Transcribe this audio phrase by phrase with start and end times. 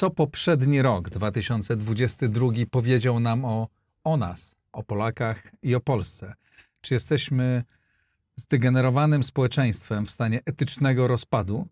[0.00, 3.68] co poprzedni rok, 2022, powiedział nam o,
[4.04, 6.34] o nas, o Polakach i o Polsce.
[6.80, 7.64] Czy jesteśmy
[8.36, 11.66] zdegenerowanym społeczeństwem w stanie etycznego rozpadu,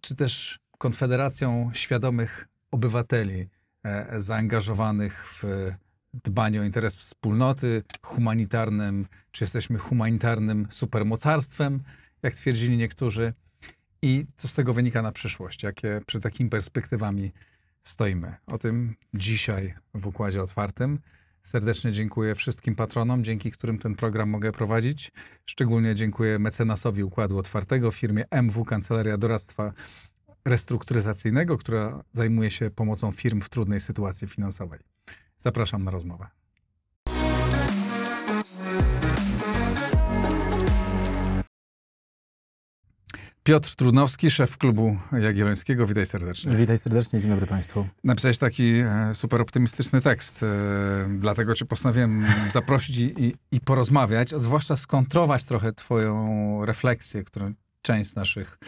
[0.00, 3.48] czy też konfederacją świadomych obywateli
[3.84, 5.70] e, zaangażowanych w
[6.24, 11.82] dbanie o interes wspólnoty, humanitarnym, czy jesteśmy humanitarnym supermocarstwem,
[12.22, 13.32] jak twierdzili niektórzy,
[14.04, 17.32] i co z tego wynika na przyszłość, jakie przed takimi perspektywami
[17.84, 18.34] stoimy.
[18.46, 20.98] O tym dzisiaj w Układzie Otwartym.
[21.42, 25.12] Serdecznie dziękuję wszystkim patronom, dzięki którym ten program mogę prowadzić.
[25.46, 29.72] Szczególnie dziękuję mecenasowi Układu Otwartego, firmie MW Kancelaria Doradztwa
[30.44, 34.80] Restrukturyzacyjnego, która zajmuje się pomocą firm w trudnej sytuacji finansowej.
[35.38, 36.26] Zapraszam na rozmowę.
[43.44, 45.86] Piotr Trudnowski, szef klubu Jagiellońskiego.
[45.86, 46.56] Witaj serdecznie.
[46.56, 47.86] Witaj serdecznie, dzień dobry Państwu.
[48.04, 50.46] Napisałeś taki e, super optymistyczny tekst, e,
[51.18, 58.10] dlatego Cię postanowiłem zaprosić i, i porozmawiać, a zwłaszcza skontrować trochę Twoją refleksję, którą część
[58.10, 58.58] z naszych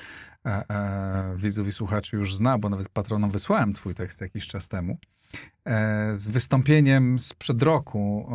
[0.46, 4.98] e, widzów i słuchaczy już zna, bo nawet patronom wysłałem Twój tekst jakiś czas temu.
[5.66, 8.28] E, z wystąpieniem sprzed roku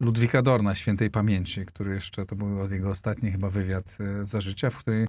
[0.00, 4.70] Ludwika Dorna, świętej pamięci, który jeszcze, to był jego ostatni chyba wywiad e, za życia,
[4.70, 5.06] w którym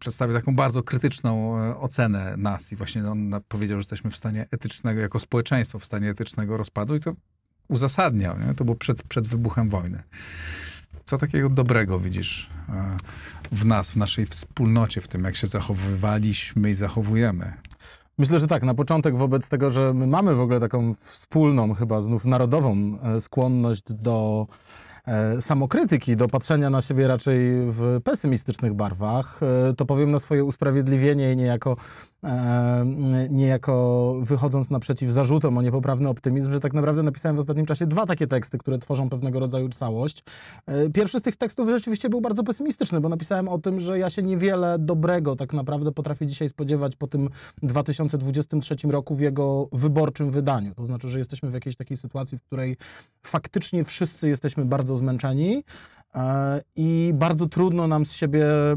[0.00, 4.46] przedstawił taką bardzo krytyczną e, ocenę nas i właśnie on powiedział, że jesteśmy w stanie
[4.50, 7.14] etycznego, jako społeczeństwo w stanie etycznego rozpadu i to
[7.68, 8.54] uzasadniał, nie?
[8.54, 10.02] to było przed, przed wybuchem wojny.
[11.04, 12.50] Co takiego dobrego widzisz
[13.52, 17.52] w nas, w naszej wspólnocie, w tym, jak się zachowywaliśmy i zachowujemy?
[18.18, 18.62] Myślę, że tak.
[18.62, 23.20] Na początek wobec tego, że my mamy w ogóle taką wspólną, chyba znów narodową e,
[23.20, 24.46] skłonność do
[25.40, 31.32] samokrytyki, do patrzenia na siebie raczej w pesymistycznych barwach, e, to powiem na swoje usprawiedliwienie
[31.32, 31.76] i niejako,
[32.24, 32.84] e,
[33.30, 38.06] niejako wychodząc naprzeciw zarzutom o niepoprawny optymizm, że tak naprawdę napisałem w ostatnim czasie dwa
[38.06, 40.24] takie teksty, które tworzą pewnego rodzaju całość.
[40.94, 44.22] Pierwszy z tych tekstów rzeczywiście był bardzo pesymistyczny, bo napisałem o tym, że ja się
[44.22, 47.28] niewiele dobrego tak naprawdę potrafię dzisiaj spodziewać po tym
[47.62, 50.74] 2023 roku w jego wyborczym wydaniu.
[50.74, 52.76] To znaczy, że jesteśmy w jakiejś takiej sytuacji, w której
[53.22, 55.64] faktycznie wszyscy jesteśmy bardzo zmęczeni
[56.76, 58.76] i bardzo trudno nam z siebie e,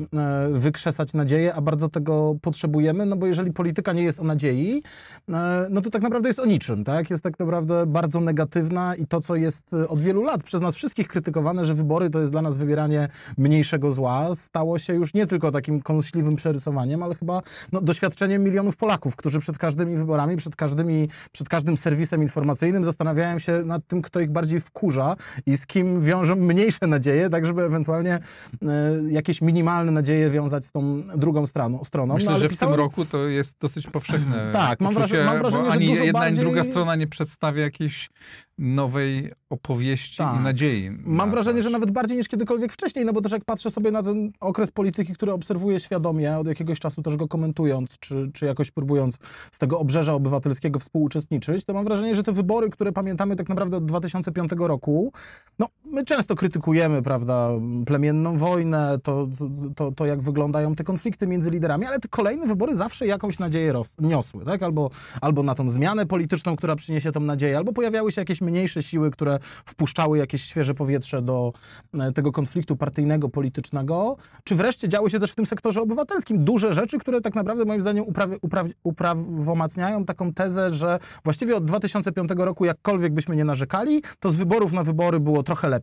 [0.52, 4.84] wykrzesać nadzieję, a bardzo tego potrzebujemy, no bo jeżeli polityka nie jest o nadziei,
[5.30, 7.10] e, no to tak naprawdę jest o niczym, tak?
[7.10, 11.08] Jest tak naprawdę bardzo negatywna i to, co jest od wielu lat przez nas wszystkich
[11.08, 13.08] krytykowane, że wybory to jest dla nas wybieranie
[13.38, 17.42] mniejszego zła, stało się już nie tylko takim kąśliwym przerysowaniem, ale chyba
[17.72, 23.40] no, doświadczeniem milionów Polaków, którzy przed każdymi wyborami, przed, każdymi, przed każdym serwisem informacyjnym zastanawiają
[23.40, 27.64] się nad tym, kto ich bardziej wkurza i z kim wiążą mniejsze nadzieje, tak żeby
[27.64, 28.70] ewentualnie e,
[29.10, 31.84] jakieś minimalne nadzieje wiązać z tą drugą stroną.
[31.84, 32.14] stroną.
[32.14, 32.74] Myślę, no, że pisałem...
[32.74, 36.04] w tym roku to jest dosyć powszechne Tak, mam, wrażenie, mam wrażenie, że ani dużo
[36.04, 36.40] jedna, bardziej...
[36.40, 38.10] ani druga strona nie przedstawia jakiejś
[38.58, 40.40] nowej opowieści tak.
[40.40, 40.92] i nadziei.
[40.92, 44.04] Mam wrażenie, że nawet bardziej niż kiedykolwiek wcześniej, no bo też jak patrzę sobie na
[44.04, 48.72] ten okres polityki, który obserwuję świadomie, od jakiegoś czasu też go komentując, czy, czy jakoś
[48.72, 49.18] próbując
[49.52, 53.78] z tego obrzeża obywatelskiego współuczestniczyć, to mam wrażenie, że te wybory, które pamiętamy tak naprawdę
[53.78, 55.14] od 2005 roku,
[55.60, 57.50] no my często krytykujemy, prawda,
[57.86, 59.28] plemienną wojnę, to,
[59.76, 63.74] to, to jak wyglądają te konflikty między liderami, ale te kolejne wybory zawsze jakąś nadzieję
[64.00, 64.64] niosły, tak?
[64.64, 64.90] Albo,
[65.22, 69.12] albo na tą zmianę polityczną, która przyniesie tą nadzieję, albo pojawiały się jakieś mniejsze siły,
[69.12, 71.54] które wpuszczały jakieś świeże powietrze do
[71.94, 76.44] e, tego konfliktu partyjnego, politycznego, czy wreszcie działy się też w tym sektorze obywatelskim?
[76.46, 81.66] Duże rzeczy, które tak naprawdę moim zdaniem uprawi, uprawi, uprawomacniają taką tezę, że właściwie od
[81.66, 85.79] 2005 roku jakkolwiek byśmy nie narzekali, to z wyborów na wybory było trochę lepiej,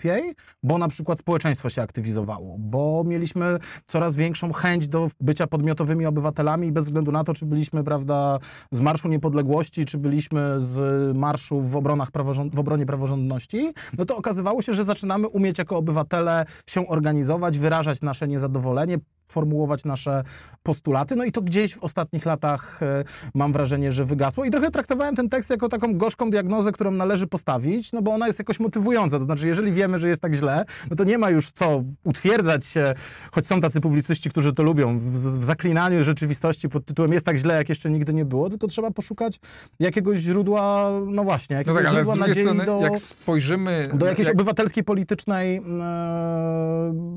[0.63, 6.73] bo na przykład społeczeństwo się aktywizowało, bo mieliśmy coraz większą chęć do bycia podmiotowymi obywatelami
[6.73, 8.39] bez względu na to, czy byliśmy, prawda,
[8.71, 12.09] z Marszu Niepodległości, czy byliśmy z marszu w, obronach
[12.53, 18.01] w obronie praworządności, no to okazywało się, że zaczynamy umieć jako obywatele się organizować, wyrażać
[18.01, 20.23] nasze niezadowolenie, formułować nasze
[20.63, 21.17] postulaty.
[21.17, 24.45] No i to gdzieś w ostatnich latach e, mam wrażenie, że wygasło.
[24.45, 28.27] I trochę traktowałem ten tekst jako taką gorzką diagnozę, którą należy postawić, no bo ona
[28.27, 29.19] jest jakoś motywująca.
[29.19, 32.67] To znaczy, jeżeli wiemy, że jest tak źle, no to nie ma już co utwierdzać
[32.67, 32.95] się,
[33.33, 37.37] choć są tacy publicyści, którzy to lubią, w, w zaklinaniu rzeczywistości pod tytułem jest tak
[37.37, 39.41] źle, jak jeszcze nigdy nie było, tylko trzeba poszukać
[39.81, 44.29] jakiegoś źródła, no właśnie, jakiegoś no tak, źródła nadziei strony, do, jak spojrzymy, do jakiejś
[44.29, 44.37] jak...
[44.37, 45.63] obywatelskiej, politycznej e,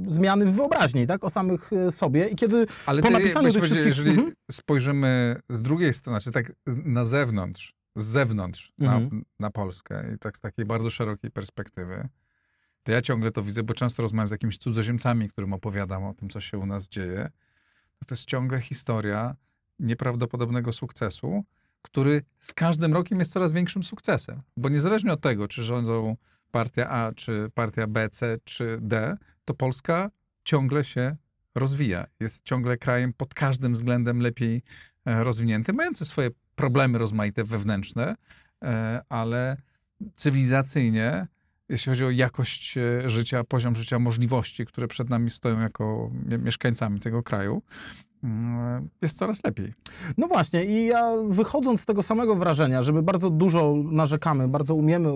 [0.07, 3.86] zmiany w wyobraźni, tak, o samych e, sobie i kiedy Ale po napisaniu tych wszystkich...
[3.86, 4.34] Jeżeli mhm.
[4.51, 9.10] spojrzymy z drugiej strony, czy tak na zewnątrz, z zewnątrz mhm.
[9.12, 12.10] na, na Polskę i tak z takiej bardzo szerokiej perspektywy,
[12.84, 16.30] to ja ciągle to widzę, bo często rozmawiam z jakimiś cudzoziemcami, którym opowiadam o tym,
[16.30, 17.30] co się u nas dzieje.
[18.07, 19.36] To jest ciągle historia
[19.80, 21.44] nieprawdopodobnego sukcesu,
[21.81, 24.42] który z każdym rokiem jest coraz większym sukcesem.
[24.57, 26.18] Bo niezależnie od tego, czy rządzą
[26.51, 30.12] partia A, czy partia B, C, czy D, to Polska
[30.44, 31.16] ciągle się
[31.56, 32.06] rozwija.
[32.19, 34.62] Jest ciągle krajem pod każdym względem lepiej
[35.06, 38.16] e, rozwiniętym, mający swoje problemy rozmaite wewnętrzne,
[38.63, 39.57] e, ale
[40.13, 41.28] cywilizacyjnie,
[41.69, 46.38] jeśli chodzi o jakość e, życia, poziom życia, możliwości, które przed nami stoją jako mie-
[46.38, 47.62] mieszkańcami tego kraju,
[49.01, 49.74] jest coraz lepiej.
[50.18, 54.75] No właśnie, i ja wychodząc z tego samego wrażenia, że my bardzo dużo narzekamy, bardzo
[54.75, 55.10] umiemy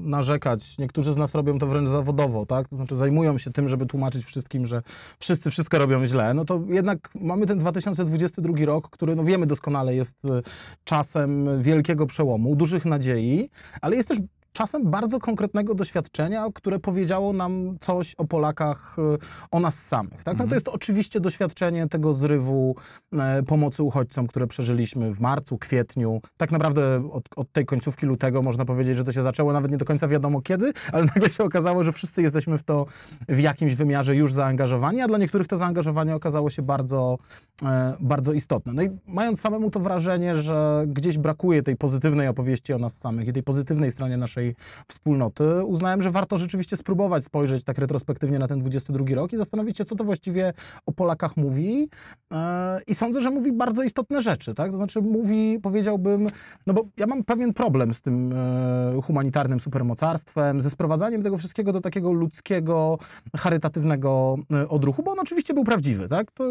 [0.00, 2.68] narzekać, niektórzy z nas robią to wręcz zawodowo, tak?
[2.68, 4.82] To znaczy zajmują się tym, żeby tłumaczyć wszystkim, że
[5.18, 9.94] wszyscy wszystko robią źle, no to jednak mamy ten 2022 rok, który no wiemy doskonale
[9.94, 10.42] jest e,
[10.84, 13.50] czasem wielkiego przełomu, dużych nadziei,
[13.80, 14.18] ale jest też
[14.52, 19.02] czasem bardzo konkretnego doświadczenia, które powiedziało nam coś o Polakach, e,
[19.50, 20.24] o nas samych.
[20.24, 20.38] Tak?
[20.38, 22.76] No to jest oczywiście doświadczenie tego zrywu
[23.12, 26.20] e, pomocy uchodźcom, które przeżyliśmy w marcu, kwietniu.
[26.36, 29.76] Tak naprawdę od, od tej końcówki lutego można powiedzieć, że to się zaczęło nawet nie
[29.76, 32.86] do końca wiadomo kiedy, ale nagle się okazało, że wszyscy jesteśmy w to
[33.28, 37.18] w jakimś wymiarze już zaangażowani, a dla niektórych to zaangażowanie okazało się bardzo,
[37.64, 38.72] e, bardzo istotne.
[38.72, 43.28] No i mając samemu to wrażenie, że gdzieś brakuje tej pozytywnej opowieści o nas samych
[43.28, 44.41] i tej pozytywnej stronie naszej
[44.88, 49.78] wspólnoty, uznałem, że warto rzeczywiście spróbować spojrzeć tak retrospektywnie na ten 22 rok i zastanowić
[49.78, 50.52] się, co to właściwie
[50.86, 51.88] o Polakach mówi.
[52.32, 54.70] E, I sądzę, że mówi bardzo istotne rzeczy, tak?
[54.70, 56.28] To znaczy mówi, powiedziałbym,
[56.66, 61.72] no bo ja mam pewien problem z tym e, humanitarnym supermocarstwem, ze sprowadzaniem tego wszystkiego
[61.72, 62.98] do takiego ludzkiego,
[63.36, 66.30] charytatywnego e, odruchu, bo on oczywiście był prawdziwy, tak?
[66.30, 66.44] To,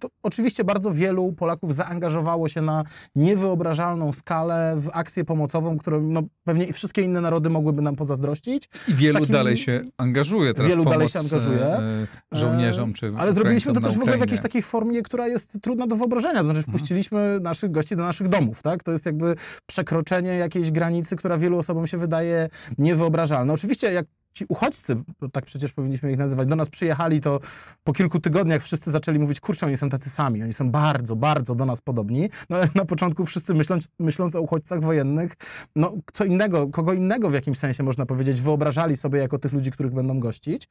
[0.00, 2.84] to, oczywiście bardzo wielu Polaków zaangażowało się na
[3.16, 8.68] niewyobrażalną skalę w akcję pomocową, którą no, pewnie i wszystkie inne narody mogłyby nam pozazdrościć.
[8.88, 11.60] I wielu takim- dalej się angażuje teraz Wielu dalej się angażuje.
[11.66, 15.28] e, e, żołnierzom czy Ale zrobiliśmy to też w ogóle w jakiejś takiej formie, która
[15.28, 16.38] jest trudna do wyobrażenia.
[16.38, 18.82] To znaczy wpuściliśmy naszych gości do naszych domów, tak?
[18.82, 19.34] To jest jakby
[19.66, 22.48] przekroczenie jakiejś granicy, która wielu osobom się wydaje
[22.78, 23.52] niewyobrażalna.
[23.52, 27.40] Oczywiście jak ci uchodźcy, bo tak przecież powinniśmy ich nazywać, do nas przyjechali, to
[27.84, 31.54] po kilku tygodniach wszyscy zaczęli mówić, kurczę, oni są tacy sami, oni są bardzo, bardzo
[31.54, 35.36] do nas podobni, no ale na początku wszyscy myśląc, myśląc o uchodźcach wojennych,
[35.76, 39.70] no co innego, kogo innego w jakimś sensie można powiedzieć, wyobrażali sobie jako tych ludzi,
[39.70, 40.68] których będą gościć.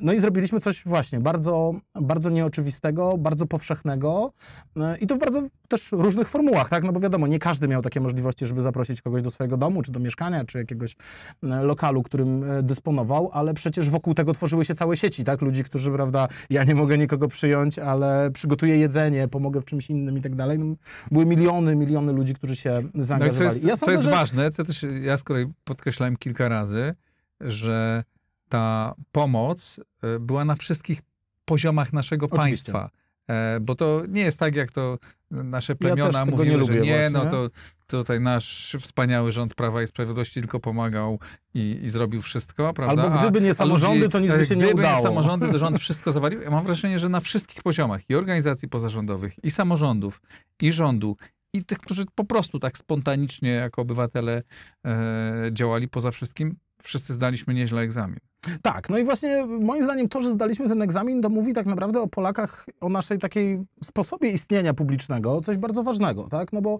[0.00, 4.32] No i zrobiliśmy coś właśnie bardzo, bardzo nieoczywistego, bardzo powszechnego
[4.76, 6.84] e, i to w bardzo też różnych formułach, tak?
[6.84, 9.92] No bo wiadomo, nie każdy miał takie możliwości, żeby zaprosić kogoś do swojego domu, czy
[9.92, 10.96] do mieszkania, czy jakiegoś
[11.42, 15.42] e, lokalu, którym e, dysponował, ale przecież wokół tego tworzyły się całe sieci, tak?
[15.42, 20.18] Ludzi, którzy, prawda, ja nie mogę nikogo przyjąć, ale przygotuję jedzenie, pomogę w czymś innym
[20.18, 20.58] i tak dalej.
[20.58, 20.76] No,
[21.10, 23.44] były miliony, miliony ludzi, którzy się No i co zaangażowali.
[23.44, 26.94] jest, ja co jest że- ważne, co też ja z kolei podkreślałem kilka razy,
[27.40, 28.04] że
[28.48, 31.02] ta pomoc e, była na wszystkich
[31.44, 32.72] poziomach naszego Oczywiście.
[32.72, 32.90] państwa.
[33.28, 34.98] E, Bo to nie jest tak, jak to
[35.30, 37.30] nasze plemiona tego mówiły, nie że lubię nie, no właśnie.
[37.30, 37.50] to
[37.98, 41.18] tutaj nasz wspaniały rząd Prawa i Sprawiedliwości tylko pomagał
[41.54, 43.02] i, i zrobił wszystko, prawda?
[43.02, 44.96] Albo gdyby nie samorządy, to nic by się nie gdyby udało.
[44.96, 46.42] nie samorządy, to rząd wszystko zawalił.
[46.42, 50.20] Ja mam wrażenie, że na wszystkich poziomach i organizacji pozarządowych, i samorządów,
[50.62, 51.16] i rządu,
[51.52, 54.42] i tych, którzy po prostu tak spontanicznie jako obywatele
[54.86, 58.18] e, działali poza wszystkim, wszyscy zdaliśmy nieźle egzamin.
[58.62, 62.00] Tak, no i właśnie moim zdaniem to, że zdaliśmy ten egzamin, to mówi tak naprawdę
[62.00, 66.52] o Polakach, o naszej takiej sposobie istnienia publicznego, coś bardzo ważnego, tak?
[66.52, 66.78] No bo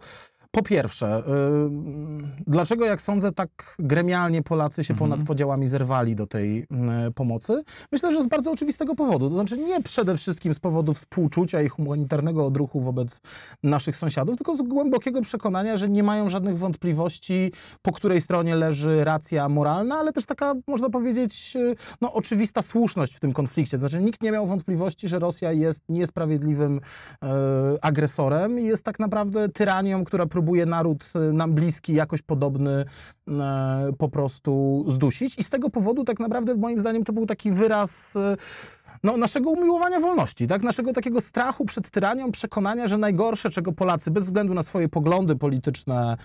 [0.55, 5.11] po pierwsze, yy, dlaczego, jak sądzę, tak gremialnie Polacy się Mhm.
[5.11, 6.67] ponad podziałami zerwali do tej yy,
[7.15, 7.63] pomocy?
[7.93, 9.29] Myślę, że z bardzo oczywistego powodu.
[9.29, 13.21] To znaczy nie przede wszystkim z powodu współczucia i humanitarnego odruchu wobec
[13.63, 19.05] naszych sąsiadów, tylko z głębokiego przekonania, że nie mają żadnych wątpliwości, po której stronie leży
[19.05, 23.79] racja moralna, ale też taka, można powiedzieć, yy, no, oczywista słuszność w tym konflikcie.
[23.79, 26.81] To znaczy nikt nie miał wątpliwości, że Rosja jest niesprawiedliwym
[27.23, 27.29] e,
[27.83, 32.85] agresorem i jest tak naprawdę tyranią, która próbuje naród e, nam bliski, jakoś podobny
[33.29, 35.39] e, po prostu zdusić.
[35.39, 38.37] I z tego powodu tak naprawdę moim zdaniem to był taki wyraz e,
[39.05, 40.63] no, naszego umiłowania wolności, tak?
[40.63, 45.37] naszego takiego strachu przed tyranią, przekonania, że najgorsze, czego Polacy, bez względu na swoje poglądy
[45.37, 46.17] polityczne,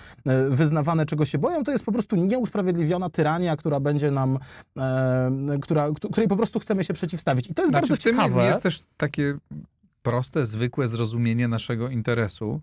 [0.49, 4.37] wyznawane, czego się boją, to jest po prostu nieusprawiedliwiona tyrania, która będzie nam,
[4.77, 7.49] e, która, której po prostu chcemy się przeciwstawić.
[7.49, 8.45] I to jest Znaczy, bardzo w tym ciekawe.
[8.45, 9.37] jest też takie
[10.01, 12.61] proste, zwykłe zrozumienie naszego interesu,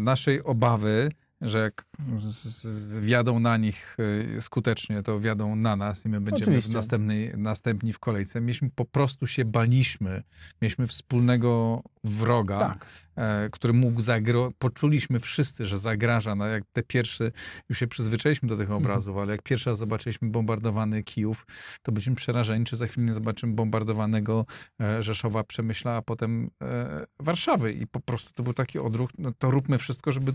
[0.00, 1.10] naszej obawy
[1.40, 1.84] że jak
[2.20, 3.96] z, z, wjadą na nich
[4.36, 6.72] y, skutecznie, to wjadą na nas i my będziemy Oczywiście.
[6.72, 8.40] następnej, następni w kolejce.
[8.40, 10.22] Mieliśmy po prostu się baliśmy.
[10.62, 12.86] Mieliśmy wspólnego wroga, Tak.
[13.16, 14.52] e, który mógł zagro...
[14.58, 16.34] Poczuliśmy wszyscy, że zagraża.
[16.34, 17.32] No jak te pierwsze,
[17.68, 18.78] już się przyzwyczailiśmy do tych Mhm.
[18.82, 21.46] obrazów, ale jak pierwszy raz zobaczyliśmy bombardowany Kijów,
[21.82, 24.46] to byliśmy przerażeni, czy za chwilę nie zobaczymy bombardowanego
[24.80, 27.72] e, Rzeszowa, Przemyśla, a potem e, Warszawy.
[27.72, 30.32] I po prostu to był taki odruch, no to róbmy wszystko, żeby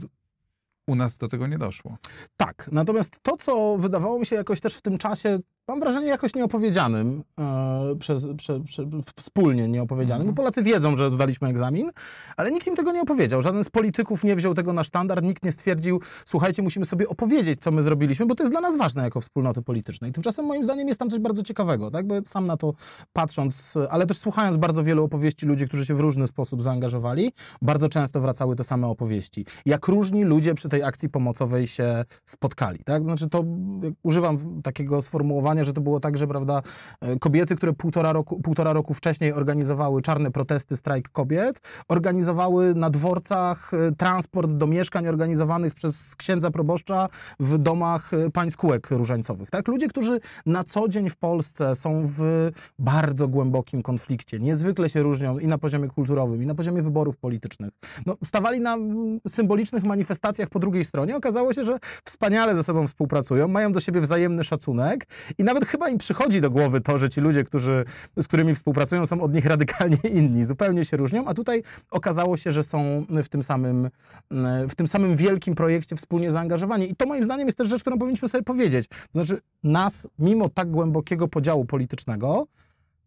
[0.87, 1.97] u nas do tego nie doszło.
[2.37, 6.35] Tak, natomiast to, co wydawało mi się jakoś też w tym czasie, mam wrażenie, jakoś
[6.35, 8.85] nieopowiedzianym, e, przez, prze, prze,
[9.19, 10.35] wspólnie nieopowiedzianym, Mhm.
[10.35, 11.89] bo Polacy wiedzą, że zdaliśmy egzamin,
[12.37, 13.41] ale nikt im tego nie opowiedział.
[13.41, 17.61] Żaden z polityków nie wziął tego na sztandar, nikt nie stwierdził, słuchajcie, musimy sobie opowiedzieć,
[17.61, 20.11] co my zrobiliśmy, bo to jest dla nas ważne jako wspólnoty politycznej.
[20.11, 22.07] Tymczasem moim zdaniem jest tam coś bardzo ciekawego, tak?
[22.07, 22.73] bo sam na to
[23.13, 27.89] patrząc, ale też słuchając bardzo wielu opowieści ludzi, którzy się w różny sposób zaangażowali, bardzo
[27.89, 29.45] często wracały te same opowieści.
[29.65, 32.79] Jak różni ludzie przy tej akcji pomocowej się spotkali.
[32.85, 33.03] Tak?
[33.03, 33.43] Znaczy to,
[34.03, 36.61] używam takiego sformułowania, że to było tak, że prawda,
[37.01, 42.89] e, kobiety, które półtora roku, półtora roku wcześniej organizowały czarne protesty, strajk kobiet, organizowały na
[42.89, 49.49] dworcach e, transport do mieszkań organizowanych przez księdza proboszcza w domach e, pań kółek różańcowych.
[49.49, 49.67] Tak?
[49.67, 55.39] Ludzie, którzy na co dzień w Polsce są w bardzo głębokim konflikcie, niezwykle się różnią
[55.39, 57.69] i na poziomie kulturowym, i na poziomie wyborów politycznych.
[58.05, 61.15] No, stawali na mm, symbolicznych manifestacjach po drugiej stronie.
[61.15, 65.07] Okazało się, że wspaniale ze sobą współpracują, mają do siebie wzajemny szacunek
[65.37, 67.85] i nawet chyba im przychodzi do głowy to, że ci ludzie, którzy,
[68.17, 72.51] z którymi współpracują, są od nich radykalnie inni, zupełnie się różnią, a tutaj okazało się,
[72.51, 73.89] że są w tym samym,
[74.31, 76.91] mm, w tym samym wielkim projekcie wspólnie zaangażowani.
[76.91, 78.87] I to moim zdaniem jest też rzecz, którą powinniśmy sobie powiedzieć.
[78.87, 82.47] To znaczy nas, mimo tak głębokiego podziału politycznego,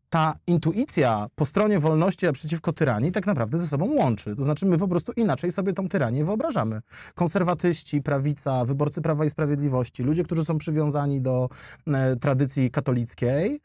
[0.08, 4.36] ta intuicja po stronie wolności, a przeciwko tyranii tak naprawdę ze sobą łączy.
[4.36, 6.80] To znaczy my po prostu inaczej sobie tą tyranię wyobrażamy.
[7.14, 11.48] Konserwatyści, prawica, wyborcy Prawa i Sprawiedliwości, ludzie, którzy są przywiązani do
[11.86, 13.60] e, tradycji katolickiej,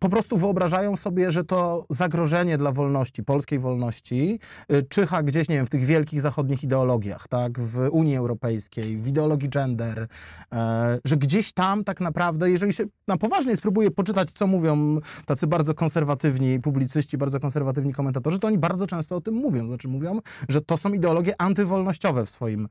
[0.00, 4.38] po prostu wyobrażają sobie, że to zagrożenie dla wolności, polskiej wolności,
[4.72, 9.06] y, czyha gdzieś, nie wiem, w tych wielkich zachodnich ideologiach, tak, w Unii Europejskiej, w
[9.06, 10.08] ideologii gender,
[10.52, 15.46] e, że gdzieś tam tak naprawdę, jeżeli się na poważnie spróbuje poczytać, co mówią tacy
[15.46, 19.68] bardzo konserwatywni publicyści, bardzo konserwatywni komentatorzy, to oni bardzo często o tym mówią.
[19.68, 22.68] Znaczy mówią, że to są ideologie antywolnościowe w swoim, e,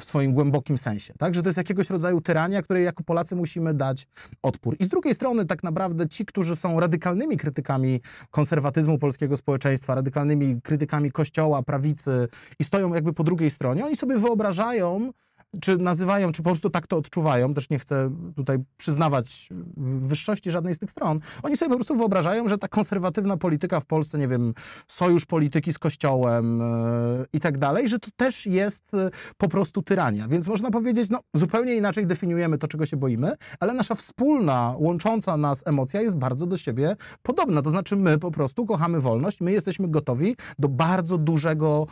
[0.00, 3.74] w swoim głębokim sensie, tak, że to jest jakiegoś rodzaju tyrania, której jako Polacy musimy
[3.74, 4.06] dać
[4.42, 4.76] odpór.
[4.78, 8.00] I z drugiej strony tak naprawdę ci, którzy są radykalnymi krytykami
[8.30, 14.18] konserwatyzmu polskiego społeczeństwa, radykalnymi krytykami kościoła, prawicy i stoją jakby po drugiej stronie, oni sobie
[14.18, 15.12] wyobrażają,
[15.60, 20.74] czy nazywają, czy po prostu tak to odczuwają, też nie chcę tutaj przyznawać wyższości żadnej
[20.74, 24.28] z tych stron, oni sobie po prostu wyobrażają, że ta konserwatywna polityka w Polsce, nie
[24.28, 24.54] wiem,
[24.86, 29.82] sojusz polityki z kościołem yy, i tak dalej, że to też jest yy, po prostu
[29.82, 30.28] tyrania.
[30.28, 35.36] Więc można powiedzieć, no zupełnie inaczej definiujemy to, czego się boimy, ale nasza wspólna, łącząca
[35.36, 37.62] nas emocja jest bardzo do siebie podobna.
[37.62, 41.86] To znaczy my po prostu kochamy wolność, my jesteśmy gotowi do bardzo dużego,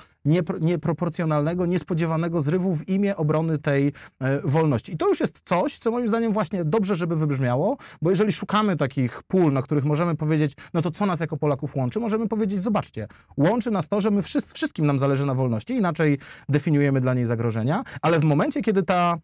[0.61, 4.92] nieproporcjonalnego, niespodziewanego zrywu w imię obrony tej e, wolności.
[4.92, 8.76] I to już jest coś, co moim zdaniem właśnie dobrze, żeby wybrzmiało, bo jeżeli szukamy
[8.76, 12.62] takich pól, na których możemy powiedzieć, no to co nas jako Polaków łączy, możemy powiedzieć,
[12.62, 16.18] zobaczcie, łączy nas to, że my wszyscy, wszystkim nam zależy na wolności, inaczej
[16.49, 19.18] definiujemy dla niej zagrożenia, ale w momencie, kiedy ta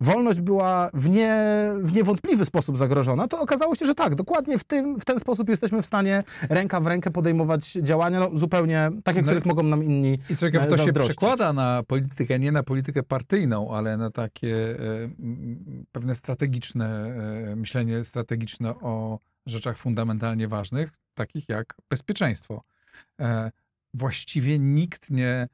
[0.00, 1.36] wolność była w, nie,
[1.80, 5.48] w niewątpliwy sposób zagrożona, to okazało się, że tak, dokładnie w, tym, w ten sposób
[5.48, 9.84] jesteśmy w stanie ręka w rękę podejmować działania, no, zupełnie takie, No których mogą nam
[9.84, 13.96] inni I co ciekawe, e, to się przekłada na politykę, nie na politykę partyjną, ale
[13.96, 14.78] na takie e,
[15.92, 17.14] pewne strategiczne,
[17.52, 22.62] e, myślenie strategiczne o rzeczach fundamentalnie ważnych, takich jak bezpieczeństwo.
[23.94, 25.48] Właściwie nikt nie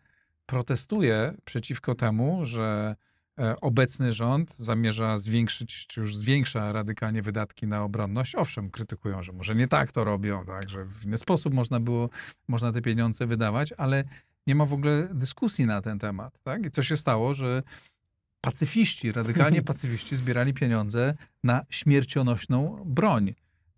[0.47, 2.97] protestuje przeciwko temu, że
[3.61, 8.35] obecny rząd zamierza zwiększyć, czy już zwiększa radykalnie wydatki na obronność.
[8.35, 12.11] Owszem, krytykują, że może nie tak to robią, tak, że w inny sposób można było,
[12.49, 14.05] można te pieniądze wydawać, ale
[14.47, 16.39] nie ma w ogóle dyskusji na ten temat.
[16.43, 16.67] Tak?
[16.67, 17.63] I co się stało, że
[18.41, 21.15] pacyfiści, radykalnie pacyfiści zbierali pieniądze
[21.45, 23.35] na śmiercionośną broń.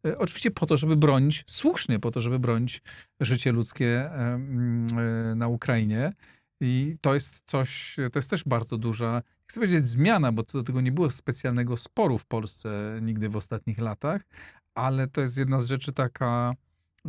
[0.06, 2.82] E, Oczywiście po to, żeby bronić, słusznie po to, żeby bronić
[3.20, 6.12] życie ludzkie e, mm, e, na Ukrainie.
[6.60, 10.64] I to jest coś, to jest też bardzo duża, chcę powiedzieć zmiana, bo co do
[10.64, 14.22] tego nie było specjalnego sporu w Polsce nigdy w ostatnich latach,
[14.74, 16.54] ale to jest jedna z rzeczy taka,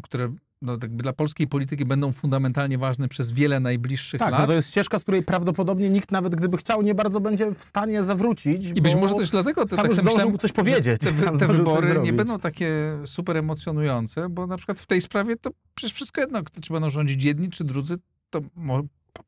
[0.04, 4.42] które no, jakby dla polskiej polityki będą fundamentalnie ważne przez wiele najbliższych Tak, lat.
[4.42, 7.64] no to jest ścieżka, z której prawdopodobnie nikt nawet gdyby chciał, nie bardzo będzie w
[7.64, 8.66] stanie zawrócić.
[8.76, 12.00] I być może też dlatego to sam tak zdążył coś powiedzieć, Te, te coś wybory
[12.04, 16.44] nie będą takie super emocjonujące, bo na przykład w tej sprawie to przecież wszystko jedno,
[16.44, 17.98] kto, czy będą rządzić jedni czy drudzy,
[18.30, 18.42] to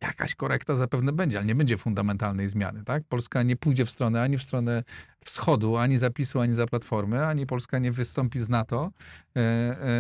[0.02, 3.04] jakaś korekta zapewne będzie, ale nie będzie fundamentalnej zmiany, tak?
[3.10, 4.84] Polska nie pójdzie w stronę ani w stronę
[5.26, 8.90] wschodu, ani zapisu, ani za Platformy, ani Polska nie wystąpi z NATO,
[9.36, 9.40] e,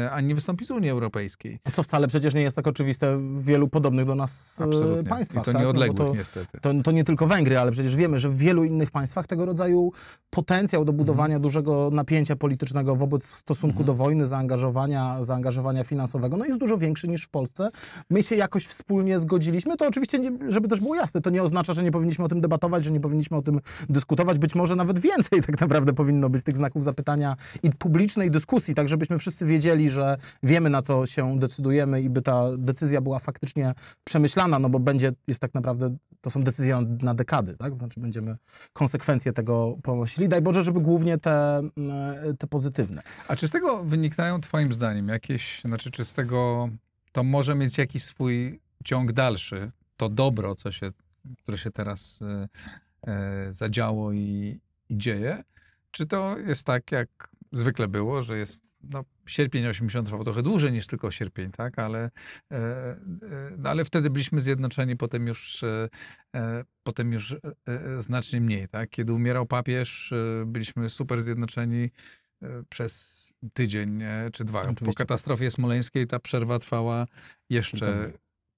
[0.06, 1.60] e, ani nie wystąpi z Unii Europejskiej.
[1.74, 5.10] Co wcale przecież nie jest tak oczywiste w wielu podobnych do nas e, Absolutnie.
[5.10, 5.44] państwach.
[5.44, 5.54] I to tak?
[5.54, 6.60] No nieodległych to- niestety.
[6.62, 9.92] To, to nie tylko Węgry, ale przecież wiemy, że w wielu innych państwach tego rodzaju
[10.30, 11.42] potencjał do budowania Mhm.
[11.42, 17.24] dużego napięcia politycznego wobec stosunku do wojny, zaangażowania, zaangażowania finansowego, no jest dużo większy niż
[17.24, 17.70] w Polsce.
[18.10, 19.78] My się jakoś wspólnie zgodziliśmy.
[19.78, 22.42] To oczywiście, nie, żeby też było jasne, to nie oznacza, że nie powinniśmy o tym
[22.42, 23.60] debatować, że nie powinniśmy o tym
[23.90, 24.40] dyskutować.
[24.40, 28.89] Być może nawet więcej tak naprawdę powinno być tych znaków zapytania i publicznej dyskusji, tak
[28.89, 33.74] żebyśmy wszyscy wiedzieli, że wiemy na co się decydujemy i by ta decyzja była faktycznie
[34.04, 37.75] przemyślana, no bo będzie, jest tak naprawdę, to są decyzje na, dekady, tak?
[37.75, 38.38] Znaczy będziemy
[38.74, 40.30] konsekwencje tego ponosili.
[40.30, 43.01] Daj Boże, żeby głównie te, mm, te pozytywne.
[43.28, 46.70] A czy z tego wynikają twoim zdaniem jakieś, znaczy czy z tego
[47.12, 50.92] to może mieć jakiś swój ciąg dalszy, to dobro, co się,
[51.44, 52.48] które się teraz e,
[53.12, 55.43] e, zadziało i, i dzieje,
[55.91, 60.72] czy to jest tak, jak zwykle było, że jest, no, sierpień 80 trwał trochę dłużej
[60.72, 62.00] niż tylko sierpień, tak, ale,
[62.51, 62.98] e, e,
[63.58, 65.89] no, ale wtedy byliśmy zjednoczeni, potem już, e,
[66.36, 71.89] e, potem już e, e, znacznie mniej, tak, kiedy umierał papież, e, byliśmy super zjednoczeni,
[72.41, 74.62] e, przez tydzień e, czy dwa.
[74.62, 74.98] Po Oczywiście.
[74.98, 77.05] katastrofie smoleńskiej ta przerwa trwała
[77.50, 78.12] jeszcze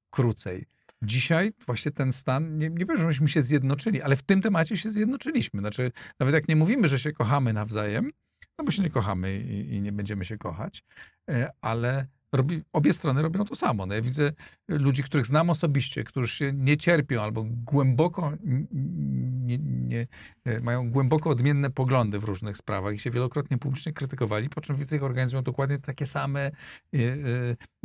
[0.10, 0.66] krócej.
[1.02, 4.78] Dzisiaj właśnie ten stan, nie, nie powiem, że myśmy się zjednoczyli, ale w tym temacie
[4.78, 5.60] się zjednoczyliśmy.
[5.60, 8.12] Znaczy, nawet jak nie mówimy, że się kochamy nawzajem,
[8.58, 10.84] no bo się nie kochamy i, i nie będziemy się kochać,
[11.30, 13.86] e, ale robi, obie strony robią to samo.
[13.86, 14.32] No ja widzę
[14.68, 20.08] ludzi, których znam osobiście, którzy się nie cierpią albo głęboko nie, nie,
[20.46, 24.76] e, mają głęboko odmienne poglądy w różnych sprawach i się wielokrotnie publicznie krytykowali, po czym
[24.96, 26.52] ich organizują dokładnie takie same e,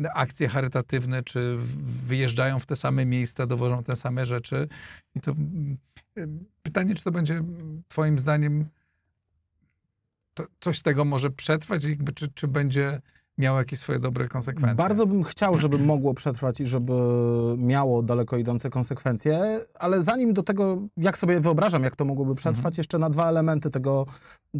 [0.04, 1.56] e, akcje charytatywne, czy
[2.06, 4.68] wyjeżdżają w te same miejsca, dowożą te same rzeczy.
[5.14, 5.34] I to
[6.62, 7.42] pytanie, czy to będzie
[7.88, 8.68] twoim zdaniem
[10.34, 13.00] to coś z tego może przetrwać, jakby, czy, czy będzie
[13.38, 14.74] miało jakieś swoje dobre konsekwencje?
[14.84, 16.92] Bardzo bym chciał, żeby mogło przetrwać i żeby
[17.58, 22.56] miało daleko idące konsekwencje, ale zanim do tego, jak sobie wyobrażam, jak to mogłoby przetrwać,
[22.72, 22.74] Mhm.
[22.78, 24.06] jeszcze na dwa elementy tego,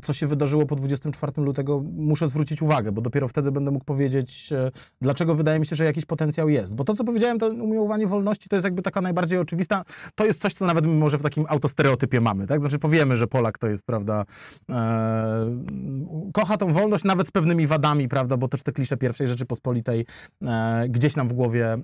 [0.02, 4.52] co się wydarzyło po 24 lutego, muszę zwrócić uwagę, bo dopiero wtedy będę mógł powiedzieć,
[4.52, 6.74] e, dlaczego wydaje mi się, że jakiś potencjał jest.
[6.74, 9.84] Bo to, co powiedziałem, to umiłowanie wolności, to jest jakby taka najbardziej oczywista,
[10.14, 12.60] to jest coś, co nawet my może w takim autostereotypie mamy, tak?
[12.60, 14.24] Znaczy powiemy, że Polak to jest, prawda,
[14.70, 15.56] e,
[16.32, 20.06] kocha tą wolność nawet z pewnymi wadami, prawda, bo też te klisze pierwszej Rzeczypospolitej
[20.42, 21.78] e, gdzieś nam w głowie e,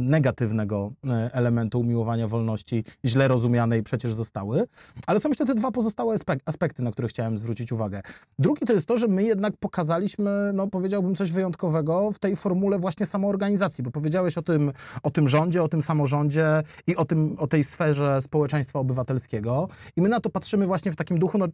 [0.00, 4.64] negatywnego e, elementu umiłowania wolności, źle rozumianej przecież zostały.
[5.06, 8.00] Ale są jeszcze te dwa pozostałe aspek- aspekty, na które chciałem zwrócić uwagę.
[8.38, 12.78] Drugi to jest to, że my jednak pokazaliśmy, no powiedziałbym, coś wyjątkowego w tej formule
[12.78, 17.36] właśnie samoorganizacji, bo powiedziałeś o tym, o tym rządzie, o tym samorządzie i o, tym,
[17.38, 19.68] o tej sferze społeczeństwa obywatelskiego.
[19.96, 21.48] I my na to patrzymy właśnie w takim duchu, no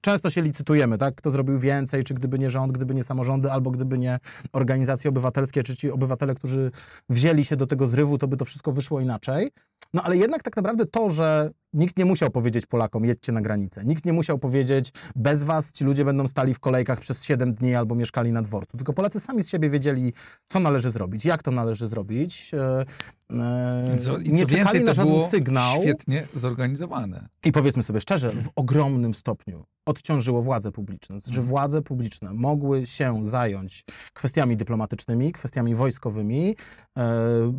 [0.00, 1.14] Często się licytujemy, tak?
[1.14, 4.18] Kto zrobił więcej, czy gdyby nie rząd, gdyby nie samorządy, albo gdyby nie
[4.52, 6.70] organizacje obywatelskie, czy ci obywatele, którzy
[7.08, 9.50] wzięli się do tego zrywu, to by to wszystko wyszło inaczej.
[9.94, 13.84] No ale jednak tak naprawdę to, że nikt nie musiał powiedzieć Polakom, jedźcie na granicę.
[13.84, 17.74] Nikt nie musiał powiedzieć, bez was ci ludzie będą stali w kolejkach przez 7 dni
[17.74, 18.76] albo mieszkali na dworcu.
[18.76, 20.12] Tylko Polacy sami z siebie wiedzieli,
[20.48, 22.54] co należy zrobić, jak to należy zrobić.
[22.54, 22.84] E,
[23.30, 25.80] e, I co, nie co czekali na to żaden sygnał.
[25.80, 27.28] świetnie zorganizowane.
[27.44, 31.14] I powiedzmy sobie szczerze, w ogromnym stopniu odciążyło władze publiczne.
[31.14, 31.20] Mhm.
[31.20, 36.56] Znaczy, władze publiczne mogły się zająć kwestiami dyplomatycznymi, kwestiami wojskowymi,
[36.98, 37.52] e,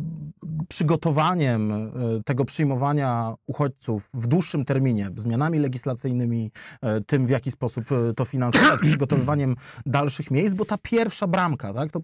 [0.68, 1.88] przygotowaniem e,
[2.24, 6.50] tego przyjmowania uchodźców w dłuższym terminie, zmianami legislacyjnymi,
[6.82, 11.74] e, tym w jaki sposób e, to finansować, przygotowywaniem dalszych miejsc, bo ta pierwsza bramka,
[11.74, 12.00] tak, to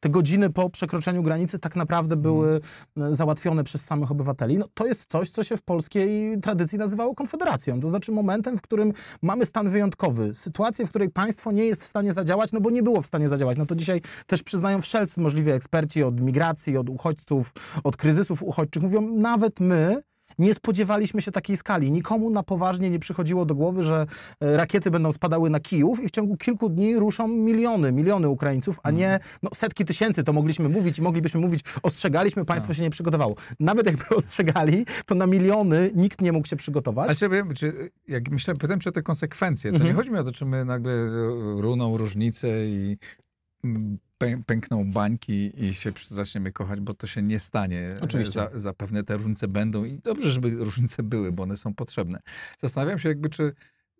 [0.00, 2.60] te godziny po przekroczeniu granicy tak naprawdę były
[2.96, 4.58] e, załatwione przez samych obywateli.
[4.58, 7.80] No, to jest coś, co się w polskiej tradycji nazywało konfederacją.
[7.80, 11.86] To znaczy momentem, w którym mamy stan wyjątkowy, sytuację, w której państwo nie jest w
[11.86, 13.58] stanie zadziałać, no bo nie było w stanie zadziałać.
[13.58, 17.52] No to dzisiaj też przyznają wszelcy możliwi eksperci od migracji, od uchodźców,
[17.84, 18.82] od kryzysów uchodźczych.
[18.82, 20.02] Mówią, nawet my
[20.38, 21.90] nie spodziewaliśmy się takiej skali.
[21.90, 24.06] Nikomu na poważnie nie przychodziło do głowy, że
[24.40, 28.80] e, rakiety będą spadały na Kijów i w ciągu kilku dni ruszą miliony, miliony Ukraińców,
[28.82, 30.24] a nie no, setki tysięcy.
[30.24, 33.34] To mogliśmy mówić i moglibyśmy mówić, ostrzegaliśmy, państwo się nie przygotowało.
[33.60, 37.06] Nawet jakby ostrzegali, to na miliony nikt nie mógł się przygotować.
[37.06, 38.54] Ale ciebie, czy, jak myślę,
[38.86, 39.90] o te konsekwencje, to Mhm.
[39.90, 41.08] nie chodzi mi o to, czy my nagle e,
[41.60, 42.98] runą różnice i
[43.64, 43.98] mm,
[44.46, 47.94] pękną bańki i się zaczniemy kochać, bo to się nie stanie.
[48.00, 48.32] Oczywiście.
[48.32, 52.20] Za, zapewne te różnice będą i dobrze, żeby różnice były, bo one są potrzebne.
[52.58, 53.52] Zastanawiam się jakby, czy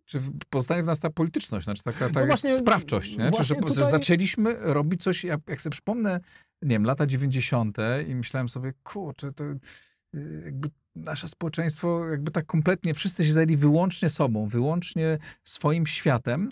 [0.09, 3.31] czy pozostanie w nas ta polityczność, znaczy taka, taka No właśnie- sprawczość, nie?
[3.31, 6.19] Czy, że, tutaj- zaczęliśmy robić coś, jak, jak sobie przypomnę,
[6.61, 7.77] nie wiem, lata 90.
[8.07, 13.55] i myślałem sobie, kurczę, to y, jakby nasze społeczeństwo jakby tak kompletnie, wszyscy się zajęli
[13.57, 16.49] wyłącznie sobą, wyłącznie swoim światem,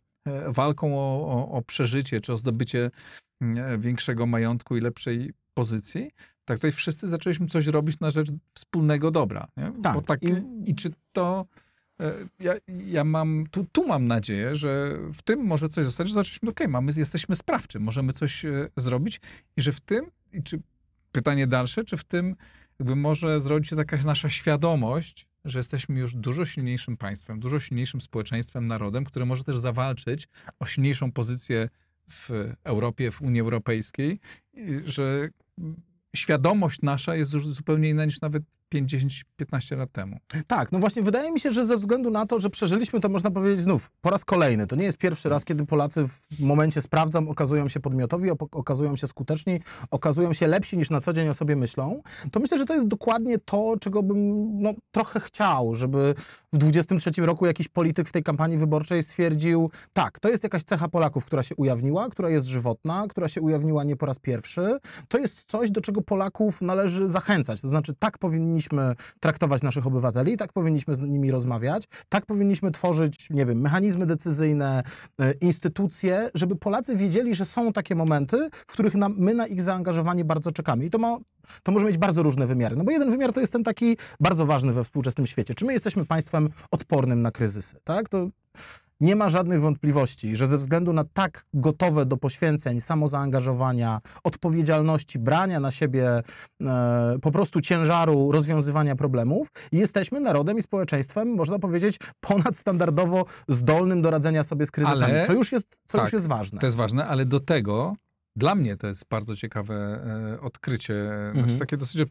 [0.47, 2.91] walką o, o, o przeżycie, czy o zdobycie
[3.41, 6.11] mm, większego majątku i lepszej pozycji,
[6.45, 9.47] tak tutaj wszyscy zaczęliśmy coś robić na rzecz wspólnego dobra.
[9.57, 9.71] Nie?
[9.83, 11.45] Tak, tak i- i, czy to...
[11.99, 12.53] e, Ja,
[12.85, 16.67] ja mam, tu, tu mam nadzieję, że w tym może coś zostać, że zaczęliśmy, okej,
[16.67, 19.21] mamy, jesteśmy sprawczy, możemy coś e, zrobić
[19.57, 20.59] i że w tym, i czy
[21.11, 22.35] pytanie dalsze, czy w tym
[22.79, 28.01] jakby może zrodzić się taka nasza świadomość, że jesteśmy już dużo silniejszym państwem, dużo silniejszym
[28.01, 30.27] społeczeństwem, narodem, które może też zawalczyć
[30.59, 31.69] o silniejszą pozycję
[32.09, 32.29] w
[32.63, 34.19] Europie, w Unii Europejskiej,
[34.85, 35.29] że
[36.15, 40.17] świadomość nasza jest już zupełnie inna niż nawet 5-15 lat temu.
[40.47, 43.31] Tak, no właśnie wydaje mi się, że ze względu na to, że przeżyliśmy to można
[43.31, 44.67] powiedzieć znów po raz kolejny.
[44.67, 49.07] To nie jest pierwszy raz, kiedy Polacy w momencie sprawdzam okazują się podmiotowi, okazują się
[49.07, 49.59] skuteczni,
[49.91, 52.01] okazują się lepsi niż na co dzień o sobie myślą.
[52.31, 54.17] To myślę, że to jest dokładnie to, czego bym
[54.61, 56.15] no, trochę chciał, żeby
[56.53, 60.87] w 23 roku jakiś polityk w tej kampanii wyborczej stwierdził, tak, to jest jakaś cecha
[60.87, 64.77] Polaków, która się ujawniła, która jest żywotna, która się ujawniła nie po raz pierwszy.
[65.07, 67.61] To jest coś, do czego Polaków należy zachęcać.
[67.61, 68.17] To znaczy, tak
[68.57, 74.05] powinniśmy traktować naszych obywateli, tak powinniśmy z nimi rozmawiać, tak powinniśmy tworzyć, nie wiem, mechanizmy
[74.05, 74.83] decyzyjne,
[75.19, 80.25] e, instytucje, żeby Polacy wiedzieli, że są takie momenty, w których my na ich zaangażowanie
[80.25, 80.85] bardzo czekamy.
[80.85, 81.17] I to ma
[81.63, 82.75] to może mieć bardzo różne wymiary.
[82.75, 85.55] No bo jeden wymiar to jest ten taki bardzo ważny we współczesnym świecie.
[85.55, 88.09] Czy my jesteśmy państwem odpornym na kryzysy, tak?
[88.09, 88.29] To
[88.99, 95.59] nie ma żadnych wątpliwości, że ze względu na tak gotowe do poświęceń, samozaangażowania, odpowiedzialności, brania
[95.59, 96.21] na siebie
[96.61, 104.11] e, po prostu ciężaru rozwiązywania problemów, jesteśmy narodem i społeczeństwem, można powiedzieć, ponadstandardowo zdolnym do
[104.11, 106.59] radzenia sobie z kryzysami, Ale- co już jest, co tak, już jest ważne.
[106.59, 107.95] To jest ważne, ale do tego
[108.35, 109.75] dla mnie to jest bardzo ciekawe
[110.35, 110.93] e, odkrycie.
[111.33, 111.59] Znaczy Mhm.
[111.59, 112.01] takie dosyć,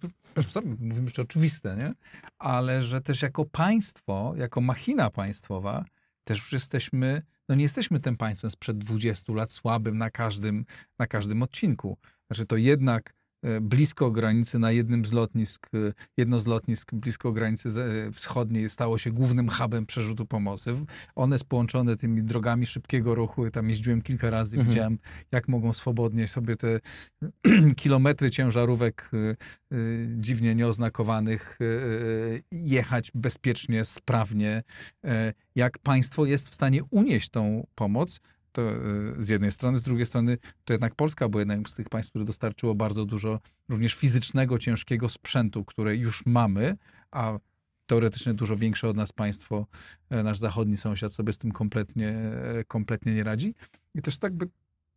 [0.78, 1.92] mówimy, że oczywiste, nie?
[2.38, 5.84] Ale że też jako państwo, jako machina państwowa,
[6.26, 10.64] też już jesteśmy, no nie jesteśmy tym państwem sprzed 20 lat słabym na każdym,
[10.98, 11.98] na każdym odcinku.
[12.26, 13.14] Znaczy to jednak
[13.60, 18.98] blisko granicy na jednym z lotnisk, e, jedno z lotnisk blisko granicy e, wschodniej stało
[18.98, 20.70] się głównym hubem przerzutu pomocy.
[21.14, 23.50] One jest połączone tymi drogami szybkiego ruchu.
[23.50, 24.68] Tam jeździłem kilka razy, Mhm.
[24.70, 24.98] widziałem,
[25.32, 26.80] jak mogą swobodnie sobie te
[27.76, 29.10] kilometry ciężarówek
[30.16, 31.58] dziwnie nieoznakowanych
[32.52, 34.62] jechać bezpiecznie, sprawnie.
[35.04, 38.20] E, Jak państwo jest w stanie unieść tą pomoc,
[38.56, 41.88] to y, z jednej strony, z drugiej strony to jednak Polska była jednym z tych
[41.88, 46.76] państw, które dostarczyło bardzo dużo również fizycznego, ciężkiego sprzętu, które już mamy,
[47.10, 47.38] a
[47.86, 49.66] teoretycznie dużo większe od nas państwo,
[50.10, 53.54] e, nasz zachodni sąsiad sobie z tym kompletnie, e, kompletnie nie radzi.
[53.94, 54.48] I też tak by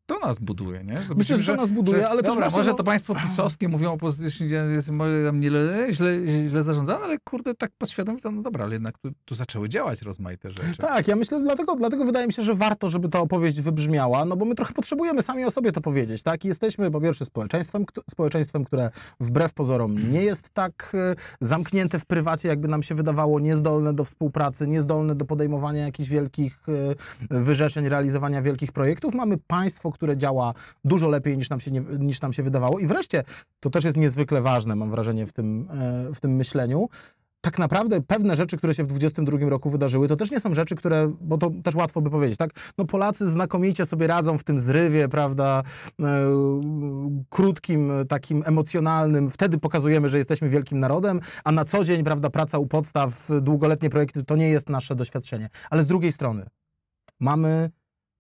[0.10, 1.04] to nas buduje, nie?
[1.04, 3.68] Że Myślę, że to nas buduje, ale też dobra, właśnie, może no- to państwo pisowskie
[3.68, 5.50] mówią opozycji, jest może tam nie,
[5.90, 9.70] źle, źle zarządzane, ale kurde, tak podświadomie, to no dobra, ale jednak tu, tu zaczęły
[9.70, 10.78] działać rozmaite rzeczy.
[10.78, 14.36] Tak, ja myślę, dlatego, dlatego wydaje mi się, że warto, żeby ta opowieść wybrzmiała, no
[14.36, 16.46] bo my trochę potrzebujemy sami o sobie to powiedzieć, tak?
[16.46, 22.50] Jesteśmy po pierwsze społeczeństwem, społeczeństwem, które wbrew pozorom nie jest tak e, zamknięte w prywacie,
[22.50, 26.60] jakby nam się wydawało, niezdolne do współpracy, niezdolne do podejmowania jakichś wielkich
[27.32, 29.16] e, wyrzeczeń, realizowania wielkich projektów.
[29.16, 32.80] Mamy państwo, które działa dużo lepiej niż nam się, nie, niż nam się wydawało.
[32.80, 33.24] I wreszcie,
[33.60, 36.90] to też jest niezwykle ważne, mam wrażenie, w tym, e, w tym myśleniu,
[37.42, 40.76] tak naprawdę pewne rzeczy, które się w 22 roku wydarzyły, to też nie są rzeczy,
[40.76, 42.52] które, bo to też łatwo by powiedzieć, tak?
[42.78, 45.64] No Polacy znakomicie sobie radzą w tym zrywie, prawda,
[46.00, 46.06] e,
[47.30, 49.30] krótkim, takim emocjonalnym.
[49.30, 53.90] Wtedy pokazujemy, że jesteśmy wielkim narodem, a na co dzień, prawda, praca u podstaw, długoletnie
[53.90, 55.50] projekty, to nie jest nasze doświadczenie.
[55.70, 56.46] Ale z drugiej strony
[57.20, 57.70] mamy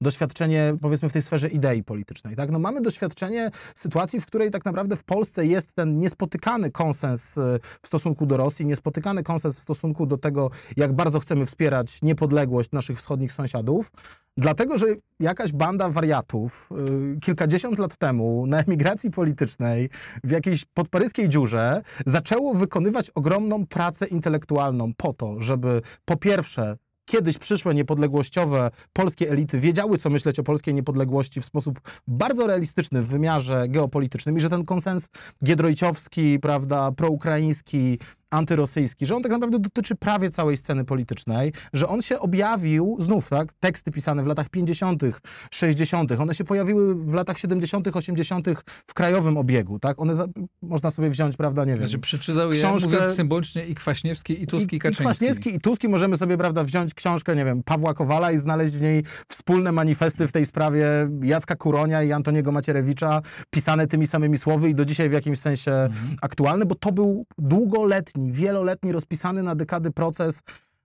[0.01, 2.35] doświadczenie, powiedzmy, w tej sferze idei politycznej.
[2.35, 2.51] Tak?
[2.51, 7.59] No, mamy doświadczenie sytuacji, w której tak naprawdę w Polsce jest ten niespotykany konsens e,
[7.81, 12.71] w stosunku do Rosji, niespotykany konsens w stosunku do tego, jak bardzo chcemy wspierać niepodległość
[12.71, 13.91] naszych wschodnich sąsiadów,
[14.37, 14.85] dlatego że
[15.19, 16.69] jakaś banda wariatów
[17.15, 19.89] y, kilkadziesiąt lat temu na emigracji politycznej
[20.23, 26.77] w jakiejś podparyskiej dziurze zaczęło wykonywać ogromną pracę intelektualną po to, żeby po pierwsze
[27.09, 33.01] kiedyś przyszłe niepodległościowe polskie elity wiedziały, co myśleć o polskiej niepodległości w sposób bardzo realistyczny
[33.01, 35.09] w wymiarze geopolitycznym i że ten konsens
[35.45, 37.99] giedroyciowski, prawda, proukraiński,
[38.31, 43.29] antyrosyjski, że on tak naprawdę dotyczy prawie całej sceny politycznej, że on się objawił, znów,
[43.29, 45.03] tak, teksty pisane w latach 50.,
[45.51, 48.47] 60., one się pojawiły w latach 70., 80.
[48.87, 50.25] w krajowym obiegu, tak, one, za,
[50.61, 54.47] można sobie wziąć, prawda, nie wiem, Znaczy przeczytał je, Książkę- mówiąc symbolicznie, i Kwaśniewski, i
[54.47, 55.03] Tuski, i, i Kaczyński.
[55.03, 58.81] Kwaśniewski, i Tuski możemy sobie, prawda, wziąć książkę, nie wiem, Pawła Kowala i znaleźć w
[58.81, 60.85] niej wspólne manifesty w tej sprawie
[61.23, 65.71] Jacka Kuronia i Antoniego Macierewicza, pisane tymi samymi słowy i do dzisiaj w jakimś sensie
[65.71, 66.17] Mhm.
[66.21, 70.41] aktualne, bo to był długoletni wieloletni, rozpisany na dekady proces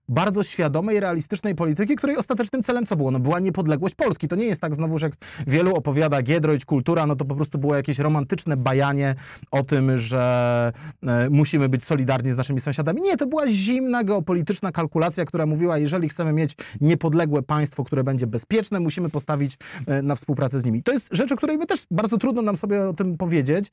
[0.09, 3.11] bardzo świadomej, realistycznej polityki, której ostatecznym celem co było?
[3.11, 4.27] No była niepodległość Polski.
[4.27, 5.13] To nie jest tak znowuż, jak
[5.47, 9.15] wielu opowiada Giedroyć, kultura, no to po prostu było jakieś romantyczne bajanie
[9.51, 10.71] o tym, że
[11.03, 13.01] e, musimy być solidarni z naszymi sąsiadami.
[13.01, 18.27] Nie, to była zimna geopolityczna kalkulacja, która mówiła, jeżeli chcemy mieć niepodległe państwo, które będzie
[18.27, 20.83] bezpieczne, musimy postawić e, na współpracę z nimi.
[20.83, 23.71] To jest rzecz, o której my też bardzo trudno nam sobie o tym powiedzieć.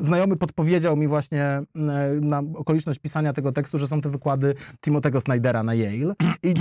[0.00, 1.64] Znajomy podpowiedział mi właśnie e,
[2.20, 6.54] na okoliczność pisania tego tekstu, że są te wykłady Timotego Snydera na Yale i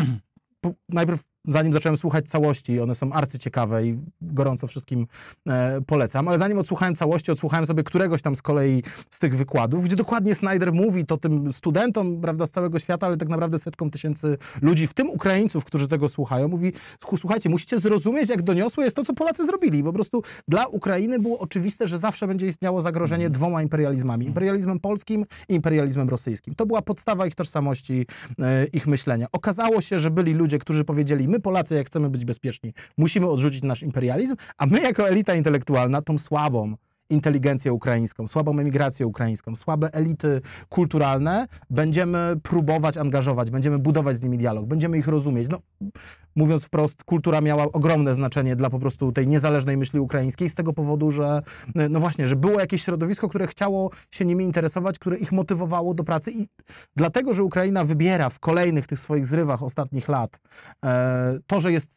[0.62, 5.08] po, najpierw zanim zacząłem słuchać całości, one są arcyciekawe i gorąco wszystkim
[5.48, 9.84] e, polecam, ale zanim odsłuchałem całości, odsłuchałem sobie któregoś tam z kolei z tych wykładów,
[9.84, 13.92] gdzie dokładnie Snyder mówi to tym studentom, prawda, z całego świata, ale tak naprawdę setkom
[13.92, 16.74] tysięcy ludzi, w tym Ukraińców, którzy tego słuchają, mówi,
[17.18, 19.84] słuchajcie, musicie zrozumieć, jak doniosłe jest to, co Polacy zrobili.
[19.84, 24.26] Po prostu dla Ukrainy było oczywiste, że zawsze będzie istniało zagrożenie dwoma imperializmami.
[24.26, 26.56] Imperializmem polskim i imperializmem rosyjskim.
[26.56, 28.06] To była podstawa ich tożsamości,
[28.40, 29.28] e, ich myślenia.
[29.32, 33.64] Okazało się, że byli ludzie, którzy powiedzieli, my Polacy, jak chcemy być bezpieczni, musimy odrzucić
[33.64, 36.76] nasz imperializm, a my jako elita intelektualna, tą słabą,
[37.10, 44.38] inteligencję ukraińską, słabą emigrację ukraińską, słabe elity kulturalne, będziemy próbować angażować, będziemy budować z nimi
[44.38, 45.50] dialog, będziemy ich rozumieć.
[45.50, 45.60] No,
[46.36, 50.74] mówiąc wprost, kultura miała ogromne znaczenie dla po prostu tej niezależnej myśli ukraińskiej z tego
[50.74, 51.42] powodu, że
[51.90, 56.04] no właśnie, że było jakieś środowisko, które chciało się nimi interesować, które ich motywowało do
[56.04, 56.48] pracy i
[56.96, 60.40] dlatego, że Ukraina wybiera w kolejnych tych swoich zrywach ostatnich lat
[60.86, 61.90] e, to, że jest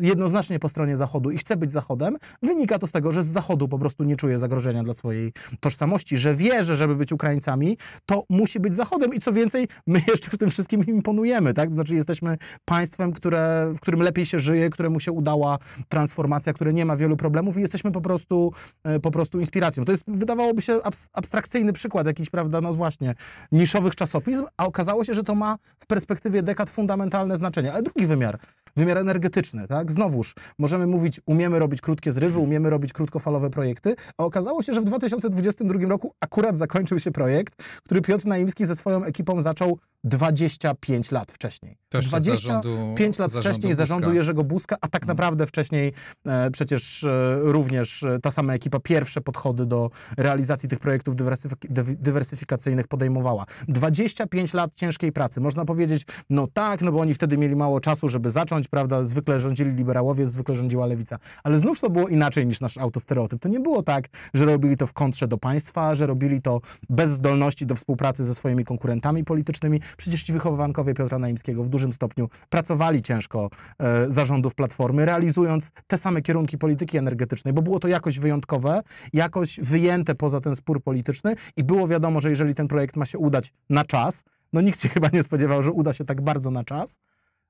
[0.00, 3.68] jednoznacznie po stronie Zachodu i chce być Zachodem, wynika to z tego, że z Zachodu
[3.68, 8.22] po prostu nie czuje zagrożenia dla swojej tożsamości, że wie, że żeby być Ukraińcami, to
[8.30, 11.68] musi być Zachodem i co więcej, my jeszcze w tym wszystkim im imponujemy, tak?
[11.68, 16.72] To znaczy jesteśmy państwem, które, w którym lepiej się żyje, któremu się udała transformacja, które
[16.72, 18.52] nie ma wielu problemów i jesteśmy po prostu,
[18.84, 19.84] e, po prostu inspiracją.
[19.84, 23.14] To jest, wydawałoby się, abs abstrakcyjny przykład jakiś, prawda, no właśnie,
[23.52, 27.72] niszowych czasopism, a okazało się, że to ma w perspektywie dekad fundamentalne znaczenie.
[27.72, 28.38] Ale drugi wymiar,
[28.76, 29.92] wymiar energetyczny, tak?
[29.92, 34.80] Znowuż, możemy mówić, umiemy robić krótkie zrywy, umiemy robić krótkofalowe projekty, a okazało się, że
[34.80, 41.10] w 2022 roku akurat zakończył się projekt, który Piotr Naimski ze swoją ekipą zaczął 25
[41.10, 41.78] lat wcześniej.
[41.94, 44.16] Jeszcze 25 lat zarządu wcześniej zarządu Buzka.
[44.16, 45.92] Jerzego Buzka, a tak naprawdę wcześniej
[46.26, 51.96] e, przecież e, również e, ta sama ekipa pierwsze podchody do realizacji tych projektów dywersyfik-
[51.96, 53.44] dywersyfikacyjnych podejmowała.
[53.68, 55.40] 25 lat ciężkiej pracy.
[55.40, 59.04] Można powiedzieć, no tak, no bo oni wtedy mieli mało czasu, żeby zacząć, prawda?
[59.04, 61.18] Zwykle rządzili liberałowie, zwykle rządziła lewica.
[61.44, 63.40] Ale znów to było inaczej niż nasz autostereotyp.
[63.40, 67.10] To nie było tak, że robili to w kontrze do państwa, że robili to bez
[67.10, 69.80] zdolności do współpracy ze swoimi konkurentami politycznymi.
[69.96, 75.98] Przecież ci wychowankowie Piotra Naimskiego w dużym stopniu pracowali ciężko e, zarządów Platformy, realizując te
[75.98, 81.34] same kierunki polityki energetycznej, bo było to jakoś wyjątkowe, jakoś wyjęte poza ten spór polityczny
[81.56, 84.88] i było wiadomo, że jeżeli ten projekt ma się udać na czas, no nikt się
[84.98, 86.98] chyba nie spodziewał, że uda się tak bardzo na czas,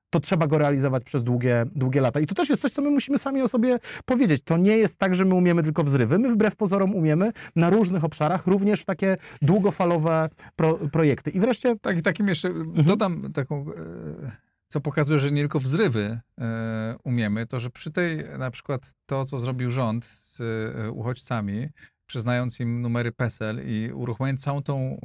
[0.09, 2.19] to trzeba go realizować przez długie, długie lata.
[2.19, 4.41] I to też jest coś, co my musimy sami o sobie powiedzieć.
[4.43, 6.19] To nie jest tak, że my umiemy tylko wzrywy.
[6.19, 11.31] My wbrew pozorom umiemy na różnych obszarach, również w takie długofalowe pro, projekty.
[11.31, 12.85] I wreszcie Tak, i takim jeszcze Mhm.
[12.85, 14.31] dodam taką, e,
[14.67, 19.25] co pokazuje, że nie tylko wzrywy e, umiemy, to że przy tej na przykład to,
[19.25, 21.69] co zrobił rząd z e, uchodźcami,
[22.05, 24.99] przyznając im numery PESEL i uruchamiając całą tą,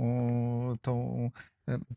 [0.83, 1.31] tą,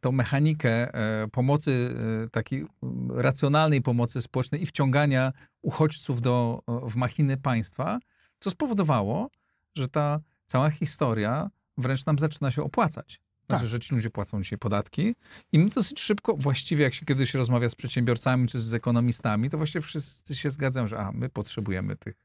[0.01, 2.65] tą mechanikę e, pomocy, e, takiej
[3.09, 7.99] racjonalnej pomocy społecznej i wciągania uchodźców do, w machiny państwa,
[8.39, 9.29] co spowodowało,
[9.75, 13.19] że ta cała historia wręcz nam zaczyna się opłacać.
[13.47, 13.69] Znaczy, Tak.
[13.69, 15.15] że ci ludzie płacą dzisiaj podatki
[15.51, 19.57] i my dosyć szybko, właściwie jak się kiedyś rozmawia z przedsiębiorcami czy z ekonomistami, to
[19.57, 22.15] właściwie wszyscy się zgadzają, że a, my potrzebujemy tych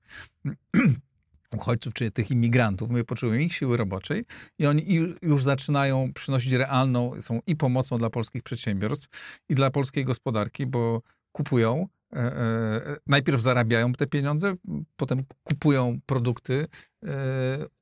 [1.54, 4.24] uchodźców, czy tych imigrantów, my potrzebujemy ich siły roboczej
[4.58, 4.84] i oni
[5.22, 9.08] już zaczynają przynosić realną, są i pomocą dla polskich przedsiębiorstw
[9.48, 14.54] i dla polskiej gospodarki, bo kupują, e, e, najpierw zarabiają te pieniądze,
[14.96, 16.66] potem kupują produkty
[17.04, 17.08] e,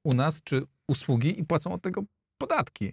[0.04, 2.02] u nas, czy usługi i płacą od tego
[2.38, 2.92] podatki.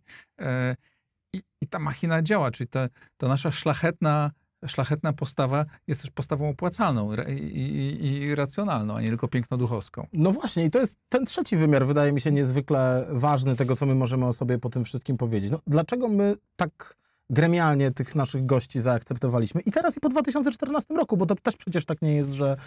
[1.34, 2.88] I, i ta machina działa, czyli ta,
[3.18, 4.32] ta nasza szlachetna,
[4.68, 10.08] szlachetna postawa jest też postawą opłacalną i, i, i racjonalną, a nie tylko pięknoduchowską.
[10.14, 13.86] No właśnie, i to jest ten trzeci wymiar, wydaje mi się niezwykle ważny tego, co
[13.86, 15.52] my możemy o sobie po tym wszystkim powiedzieć.
[15.52, 16.98] No, dlaczego my tak
[17.30, 19.62] gremialnie tych naszych gości zaakceptowaliśmy.
[19.62, 22.58] I teraz i po 2014 roku, bo to też przecież tak nie jest, że,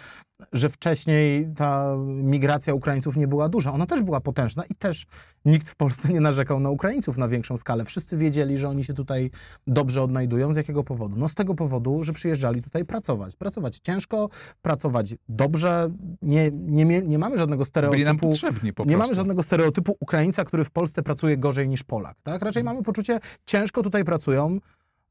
[0.53, 3.73] że wcześniej ta migracja Ukraińców nie była duża.
[3.73, 5.05] Ona też była potężna i też
[5.45, 7.85] nikt w Polsce nie narzekał na Ukraińców na większą skalę.
[7.85, 9.31] Wszyscy wiedzieli, że oni się tutaj
[9.67, 10.53] dobrze odnajdują.
[10.53, 11.15] Z jakiego powodu?
[11.17, 13.35] No z tego powodu, że przyjeżdżali tutaj pracować.
[13.35, 14.29] Pracować ciężko,
[14.61, 15.89] pracować dobrze.
[16.21, 18.27] Nie, nie, nie mamy żadnego Byli nam stereotypu.
[18.27, 19.03] potrzebni po Nie prostu.
[19.07, 22.17] mamy żadnego stereotypu Ukraińca, który w Polsce pracuje gorzej niż Polak.
[22.23, 22.41] Tak?
[22.41, 24.50] Raczej mamy poczucie, ciężko tutaj pracują.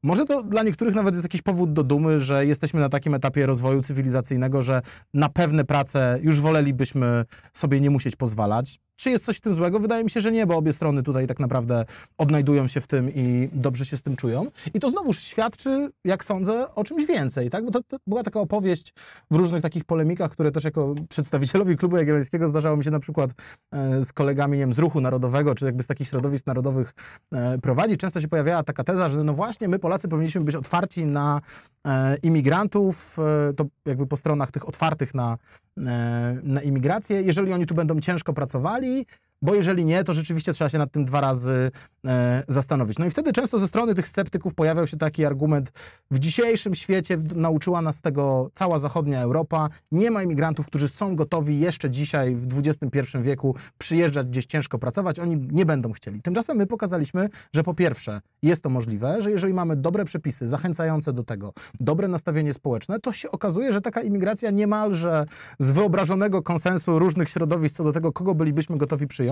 [0.03, 3.45] Może to dla niektórych nawet jest jakiś powód do dumy, że jesteśmy na takim etapie
[3.45, 4.81] rozwoju cywilizacyjnego, że
[5.13, 8.79] na pewne prace już wolelibyśmy sobie nie musieć pozwalać.
[9.01, 9.79] Czy jest coś w tym złego?
[9.79, 11.85] Wydaje mi się, że nie, bo obie strony tutaj tak naprawdę
[12.17, 14.45] odnajdują się w tym i dobrze się z tym czują.
[14.73, 17.65] I to znowuż świadczy, jak sądzę, o czymś więcej, tak?
[17.65, 18.93] Bo to, to była taka opowieść
[19.31, 23.31] w różnych takich polemikach, które też jako przedstawicielowi Klubu Jagiellońskiego zdarzało mi się na przykład
[23.71, 26.93] e, z kolegami, nie wiem, z ruchu narodowego, czy jakby z takich środowisk narodowych
[27.33, 27.99] e, prowadzić.
[27.99, 31.41] Często się pojawiała taka teza, że no właśnie my Polacy powinniśmy być otwarci na
[31.87, 33.17] e, imigrantów,
[33.55, 35.37] to jakby po stronach tych otwartych na,
[36.43, 39.07] na imigrację, jeżeli oni tu będą ciężko pracowali, see
[39.41, 41.71] bo jeżeli nie, to rzeczywiście trzeba się nad tym dwa razy
[42.07, 42.97] e, zastanowić.
[42.97, 45.71] No i wtedy często ze strony tych sceptyków pojawiał się taki argument,
[46.11, 51.59] w dzisiejszym świecie nauczyła nas tego cała zachodnia Europa, nie ma imigrantów, którzy są gotowi
[51.59, 56.21] jeszcze dzisiaj w XXI wieku przyjeżdżać gdzieś ciężko pracować, oni nie będą chcieli.
[56.21, 61.13] Tymczasem my pokazaliśmy, że po pierwsze jest to możliwe, że jeżeli mamy dobre przepisy zachęcające
[61.13, 65.25] do tego, dobre nastawienie społeczne, to się okazuje, że taka imigracja niemalże
[65.59, 69.30] z wyobrażonego konsensu różnych środowisk co do tego, kogo bylibyśmy gotowi przyjąć,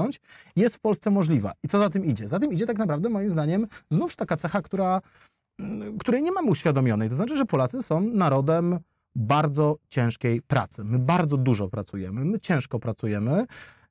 [0.55, 1.53] jest w Polsce możliwa.
[1.63, 2.27] I co za tym idzie?
[2.27, 5.01] Za tym idzie tak naprawdę moim zdaniem znowuż taka cecha, która,
[5.59, 7.09] mm, której nie mamy uświadomionej.
[7.09, 8.79] To znaczy, że Polacy są narodem
[9.15, 10.83] bardzo ciężkiej pracy.
[10.83, 13.45] My bardzo dużo pracujemy, my ciężko pracujemy.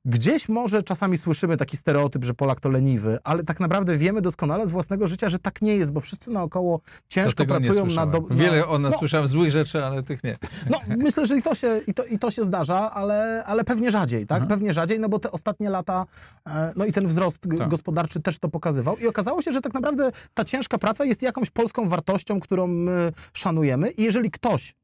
[0.09, 4.67] Gdzieś może czasami słyszymy taki stereotyp, że Polak to leniwy, ale tak naprawdę wiemy doskonale
[4.67, 8.05] z własnego życia, że tak nie jest, bo wszyscy naokoło ciężko pracują na...
[8.05, 10.37] Do, Wiele o nas no, słyszałem złych rzeczy, ale tych nie.
[10.69, 13.91] no, myślę, że i to się, i to, i to się zdarza, ale, ale pewnie
[13.91, 14.41] rzadziej, tak?
[14.41, 14.49] Mhm.
[14.49, 16.05] Pewnie rzadziej, no bo te ostatnie lata,
[16.47, 17.69] e, no i ten wzrost Tak.
[17.69, 18.97] gospodarczy też to pokazywał.
[18.97, 23.11] I okazało się, że tak naprawdę ta ciężka praca jest jakąś polską wartością, którą my
[23.33, 23.89] szanujemy.
[23.89, 24.75] I jeżeli ktoś,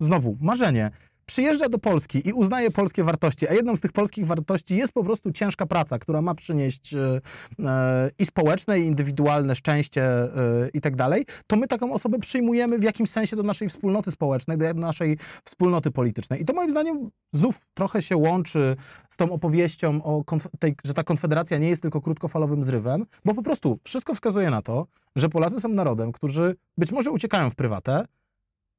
[0.00, 0.90] znowu, marzenie,
[1.28, 5.04] przyjeżdża do Polski i uznaje polskie wartości, a jedną z tych polskich wartości jest po
[5.04, 7.20] prostu ciężka praca, która ma przynieść e,
[7.58, 10.30] e, i społeczne, i indywidualne szczęście e,
[10.74, 14.58] i tak dalej, to my taką osobę przyjmujemy w jakimś sensie do naszej wspólnoty społecznej,
[14.58, 16.42] do naszej wspólnoty politycznej.
[16.42, 18.76] I to moim zdaniem znów trochę się łączy
[19.08, 20.24] z tą opowieścią, o
[20.58, 24.62] tej, że ta konfederacja nie jest tylko krótkofalowym zrywem, bo po prostu wszystko wskazuje na
[24.62, 24.86] to,
[25.16, 28.04] że Polacy są narodem, którzy być może uciekają w prywatę,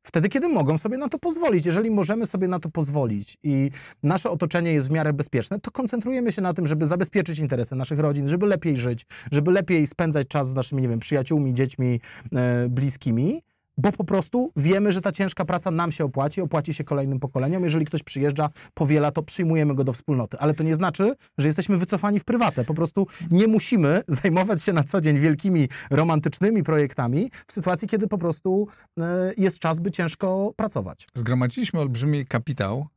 [0.03, 1.65] wtedy, kiedy mogą sobie na to pozwolić.
[1.65, 3.71] Jeżeli możemy sobie na to pozwolić i
[4.03, 7.99] nasze otoczenie jest w miarę bezpieczne, to koncentrujemy się na tym, żeby zabezpieczyć interesy naszych
[7.99, 11.99] rodzin, żeby lepiej żyć, żeby lepiej spędzać czas z naszymi, nie wiem, przyjaciółmi, dziećmi,
[12.35, 13.41] e, bliskimi,
[13.81, 17.63] bo po prostu wiemy, że ta ciężka praca nam się opłaci, opłaci się kolejnym pokoleniom.
[17.63, 20.37] Jeżeli ktoś przyjeżdża, powiela, to przyjmujemy go do wspólnoty.
[20.39, 22.65] Ale to nie znaczy, że jesteśmy wycofani w prywatę.
[22.65, 28.07] Po prostu nie musimy zajmować się na co dzień wielkimi, romantycznymi projektami w sytuacji, kiedy
[28.07, 28.67] po prostu
[28.99, 31.07] e, jest czas, by ciężko pracować.
[31.15, 32.87] Zgromadziliśmy olbrzymi kapitał,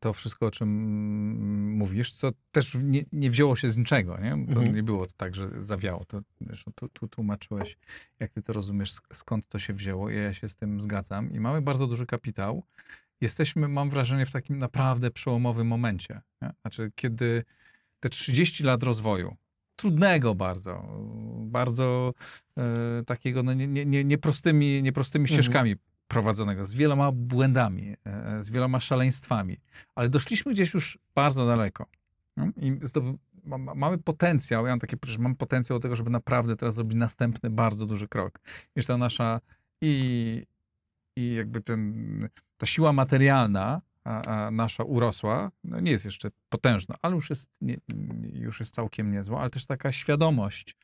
[0.00, 0.68] to wszystko, o czym
[1.76, 4.30] mówisz, co też nie, nie wzięło się z niczego, nie?
[4.30, 4.74] To Mhm.
[4.76, 6.04] nie było tak, że zawiało.
[6.04, 7.76] To, wiesz, tu, tu tłumaczyłeś,
[8.20, 11.32] jak ty to rozumiesz, sk- skąd to się wzięło ja się z tym zgadzam.
[11.34, 12.62] I mamy bardzo duży kapitał.
[13.20, 16.20] Jesteśmy, mam wrażenie, w takim naprawdę przełomowym momencie.
[16.42, 16.52] Nie?
[16.62, 17.44] Znaczy, kiedy
[18.00, 19.36] te 30 lat rozwoju,
[19.76, 20.88] trudnego bardzo,
[21.46, 22.12] bardzo
[22.58, 25.36] e, takiego no, nie, nie, nie, nieprostymi, nieprostymi Mhm.
[26.10, 29.56] Prowadzonego, z wieloma błędami, e, z wieloma szaleństwami,
[29.94, 31.86] ale doszliśmy gdzieś już bardzo daleko.
[32.36, 32.46] No?
[32.56, 32.78] I
[33.74, 37.50] mamy potencjał, ja mam takie że mam potencjał do tego, żeby naprawdę teraz zrobić następny
[37.50, 38.40] bardzo duży krok.
[38.76, 39.40] Wiesz, ta nasza
[39.80, 40.46] i,
[41.16, 46.94] i jakby ten, ta siła materialna, a, a nasza urosła, no nie jest jeszcze potężna,
[47.02, 47.76] ale już jest, nie,
[48.32, 50.76] już jest całkiem niezła, ale też taka świadomość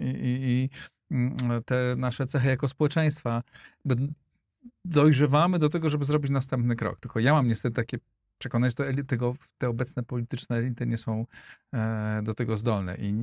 [0.00, 0.70] i, i, i
[1.10, 3.42] mm, te nasze cechy jako społeczeństwa,
[4.84, 7.00] dojrzewamy do tego, żeby zrobić następny krok.
[7.00, 7.98] Tylko ja mam niestety takie
[8.38, 11.26] przekonanie, że tego, te obecne polityczne elity nie są
[11.74, 12.96] e, do tego zdolne.
[12.98, 13.14] I,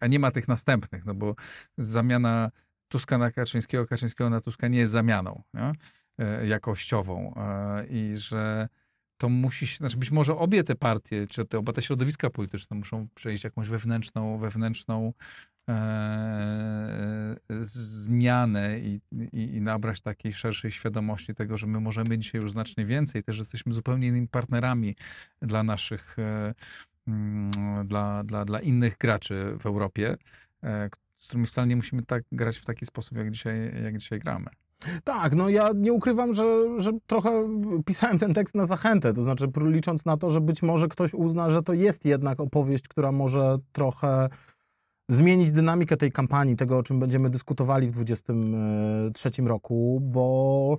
[0.00, 1.34] a nie ma tych następnych, no bo
[1.78, 2.50] zamiana
[2.88, 5.72] Tuska na Kaczyńskiego, Kaczyńskiego na Tuska nie jest zamianą nie?
[6.18, 7.34] E, jakościową.
[7.36, 8.68] E, I że
[9.16, 12.76] to musi się, znaczy być może obie te partie, czy te, oba te środowiska polityczne
[12.76, 15.12] muszą przejść jakąś wewnętrzną, wewnętrzną
[17.60, 19.00] zmianę i,
[19.32, 23.38] i, i nabrać takiej szerszej świadomości tego, że my możemy dzisiaj już znacznie więcej, też
[23.38, 24.96] jesteśmy zupełnie innymi partnerami
[25.42, 26.54] dla naszych, e,
[27.08, 27.50] mm,
[27.86, 30.16] dla, dla, dla innych graczy w Europie,
[30.62, 34.18] e, z którymi wcale nie musimy tak grać w taki sposób, jak dzisiaj, jak dzisiaj
[34.18, 34.46] gramy.
[35.04, 36.44] Tak, no ja nie ukrywam, że,
[36.80, 37.48] że trochę
[37.84, 41.50] pisałem ten tekst na zachętę, to znaczy licząc na to, że być może ktoś uzna,
[41.50, 44.28] że to jest jednak opowieść, która może trochę
[45.08, 50.78] zmienić dynamikę tej kampanii, tego o czym będziemy dyskutowali w 2023 roku, bo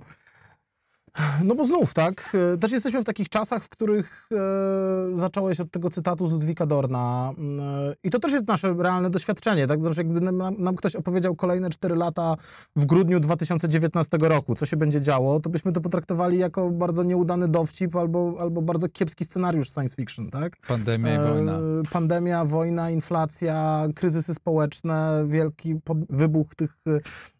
[1.44, 5.70] no bo znów, tak, e, też jesteśmy w takich czasach, w których e, zacząłeś od
[5.70, 9.82] tego cytatu z Ludwika Dorna mm, e, i to też jest nasze realne doświadczenie, tak,
[9.82, 12.36] znaczy jakby nam, nam ktoś opowiedział kolejne 4 lata
[12.76, 17.48] w grudniu 2019 roku, co się będzie działo, to byśmy to potraktowali jako bardzo nieudany
[17.48, 20.56] dowcip albo, albo bardzo kiepski scenariusz science fiction, tak?
[20.68, 21.58] Pandemia i E, wojna.
[21.90, 26.98] Pandemia, wojna, inflacja, kryzysy społeczne, wielki pod- wybuch tych, e,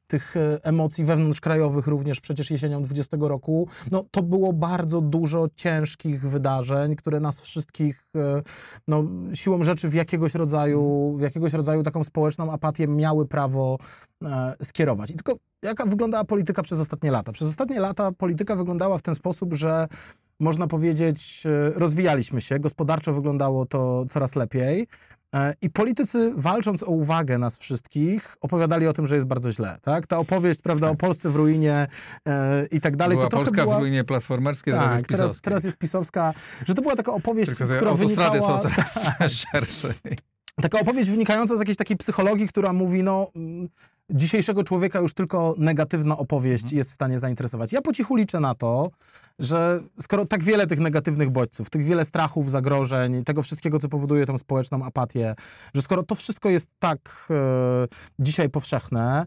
[0.09, 3.69] tych e, emocji wewnątrzkrajowych również przecież jesienią 20 roku.
[3.91, 8.43] No, to było bardzo dużo ciężkich wydarzeń, które nas wszystkich e,
[8.89, 9.05] no,
[9.35, 13.79] siłą rzeczy w jakiegoś rodzaju, w jakiegoś rodzaju taką społeczną apatię miały prawo
[14.25, 15.11] e, skierować.
[15.11, 17.33] I tylko jaka wyglądała polityka przez ostatnie lata?
[17.33, 19.89] Przez ostatnie lata polityka wyglądała w ten sposób, że
[20.41, 21.45] można powiedzieć,
[21.75, 24.87] rozwijaliśmy się, gospodarczo wyglądało to coraz lepiej.
[25.35, 29.79] E, I politycy, walcząc o uwagę nas wszystkich, opowiadali o tym, że jest bardzo źle.
[29.83, 30.07] Tak?
[30.07, 31.87] Ta opowieść, prawda, o Polsce w ruinie
[32.27, 33.17] e, i tak dalej.
[33.17, 33.77] Była to Polska była...
[33.77, 35.43] w ruinie platformerskiej, teraz Tak, jest teraz, pisowskiej.
[35.43, 36.35] teraz jest pisowska,
[36.67, 38.61] że to była taka opowieść, Tylko która autostrady wynikała...
[38.61, 39.09] są coraz
[39.53, 39.95] szersze.
[40.63, 43.69] Taka opowieść wynikająca z jakiejś takiej psychologii, która mówi, no, mm,
[44.11, 46.79] dzisiejszego człowieka już tylko negatywna opowieść Mhm.
[46.79, 47.73] jest w stanie zainteresować.
[47.73, 48.91] Ja po cichu liczę na to,
[49.39, 54.27] że skoro tak wiele tych negatywnych bodźców, tych wiele strachów, zagrożeń, tego wszystkiego, co powoduje
[54.27, 55.35] tą społeczną apatię,
[55.75, 57.35] że skoro to wszystko jest tak e,
[58.19, 59.27] dzisiaj powszechne,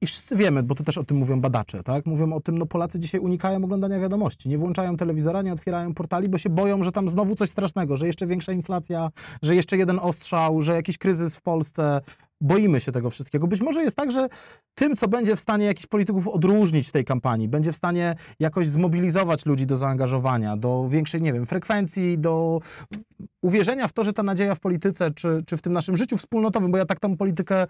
[0.00, 2.06] i wszyscy wiemy, bo to też o tym mówią badacze, tak?
[2.06, 6.28] Mówią o tym, no Polacy dzisiaj unikają oglądania wiadomości, nie włączają telewizora, nie otwierają portali,
[6.28, 9.10] bo się boją, że tam znowu coś strasznego, że jeszcze większa inflacja,
[9.42, 12.00] że jeszcze jeden ostrzał, że jakiś kryzys w Polsce.
[12.40, 13.46] Boimy się tego wszystkiego.
[13.46, 14.28] Być może jest tak, że
[14.74, 18.68] tym, co będzie w stanie jakichś polityków odróżnić w tej kampanii, będzie w stanie jakoś
[18.68, 22.60] zmobilizować ludzi do zaangażowania, do większej, nie wiem, frekwencji, do
[23.42, 26.70] uwierzenia w to, że ta nadzieja w polityce, czy, czy w tym naszym życiu wspólnotowym,
[26.70, 27.66] bo ja tak tą politykę y,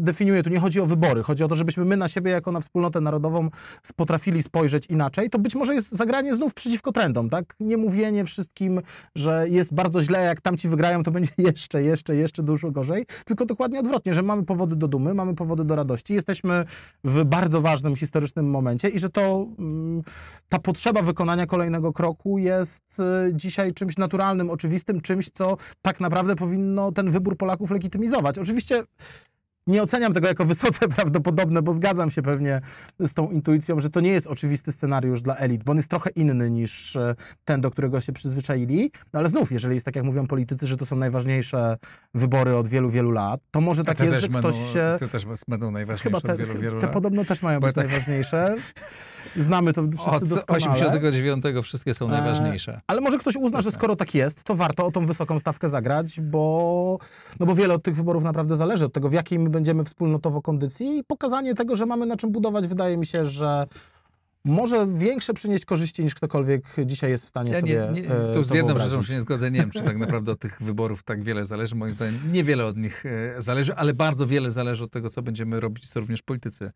[0.00, 2.60] definiuję, tu nie chodzi o wybory, chodzi o to, żebyśmy my na siebie jako na
[2.60, 3.48] wspólnotę narodową
[3.96, 7.54] potrafili spojrzeć inaczej, to być może jest zagranie znów przeciwko trendom, tak?
[7.60, 8.80] Nie mówienie wszystkim,
[9.14, 13.46] że jest bardzo źle, jak tamci wygrają, to będzie jeszcze, jeszcze, jeszcze dużo gorzej, tylko
[13.46, 16.64] dokładnie odwrotnie, że mamy powody do dumy, mamy powody do radości, jesteśmy
[17.04, 20.02] w bardzo ważnym historycznym momencie i że to mm,
[20.48, 26.36] ta potrzeba wykonania kolejnego kroku jest y, dzisiaj czymś naturalnym, oczywistym, czymś, co tak naprawdę
[26.36, 28.38] powinno ten wybór Polaków legitymizować.
[28.38, 28.84] Oczywiście
[29.70, 32.60] nie oceniam tego jako wysoce prawdopodobne, bo zgadzam się pewnie
[32.98, 36.10] z tą intuicją, że to nie jest oczywisty scenariusz dla elit, bo on jest trochę
[36.10, 37.14] inny niż e,
[37.44, 38.90] ten, do którego się przyzwyczaili.
[39.12, 41.76] No ale znów, jeżeli jest tak, jak mówią politycy, że to są najważniejsze
[42.14, 44.96] wybory od wielu, wielu lat, to może tak te jest, że będą, ktoś się...
[44.98, 46.94] Te też będą najważniejsze Chyba te, od wielu, wielu te lat.
[46.94, 48.56] podobno też mają Bo być tak- najważniejsze.
[49.36, 50.72] Znamy to wszyscy Od doskonale.
[50.72, 52.80] 89 wszystkie są E, najważniejsze.
[52.86, 56.20] Ale może ktoś uzna, że skoro tak jest, to warto o tą wysoką stawkę zagrać,
[56.20, 56.98] bo,
[57.40, 60.42] no bo wiele od tych wyborów naprawdę zależy od tego, w jakiej my będziemy wspólnotowo
[60.42, 63.66] kondycji i pokazanie tego, że mamy na czym budować, wydaje mi się, że
[64.44, 68.32] może większe przynieść korzyści niż ktokolwiek dzisiaj jest w stanie Ja sobie nie, nie, e,
[68.32, 68.90] tu z jedną wyobrazić.
[68.90, 69.50] rzeczą się nie zgodzę.
[69.50, 71.74] Nie wiem, czy tak naprawdę od tych wyborów tak wiele zależy.
[71.74, 75.60] Moim zdaniem niewiele od nich e, zależy, ale bardzo wiele zależy od tego, co będziemy
[75.60, 76.70] robić, co również politycy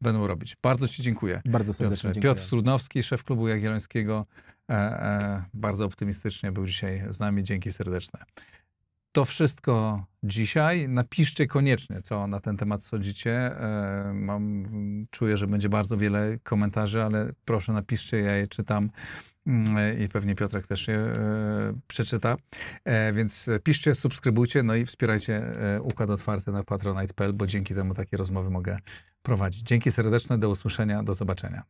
[0.00, 0.56] będą robić.
[0.62, 1.42] Bardzo Ci dziękuję.
[1.44, 2.20] Bardzo serdecznie Piotrze.
[2.20, 4.26] Piotr Trudnowski, szef klubu Jagiellońskiego,
[4.70, 7.44] e, e, bardzo optymistycznie był dzisiaj z nami.
[7.44, 8.20] Dzięki serdeczne.
[9.18, 10.88] To wszystko dzisiaj.
[10.88, 13.32] Napiszcie koniecznie, co na ten temat sądzicie.
[13.32, 14.62] E, mam,
[15.10, 18.90] czuję, że będzie bardzo wiele komentarzy, ale proszę napiszcie, ja je czytam
[19.46, 21.14] mm, i pewnie Piotrek też je e,
[21.86, 22.36] przeczyta.
[22.84, 25.42] E, więc piszcie, subskrybujcie, no i wspierajcie
[25.82, 28.78] Układ Otwarty na patronite.pl, bo dzięki temu takie rozmowy mogę
[29.22, 29.62] prowadzić.
[29.62, 31.62] Dzięki serdeczne, do usłyszenia, do zobaczenia.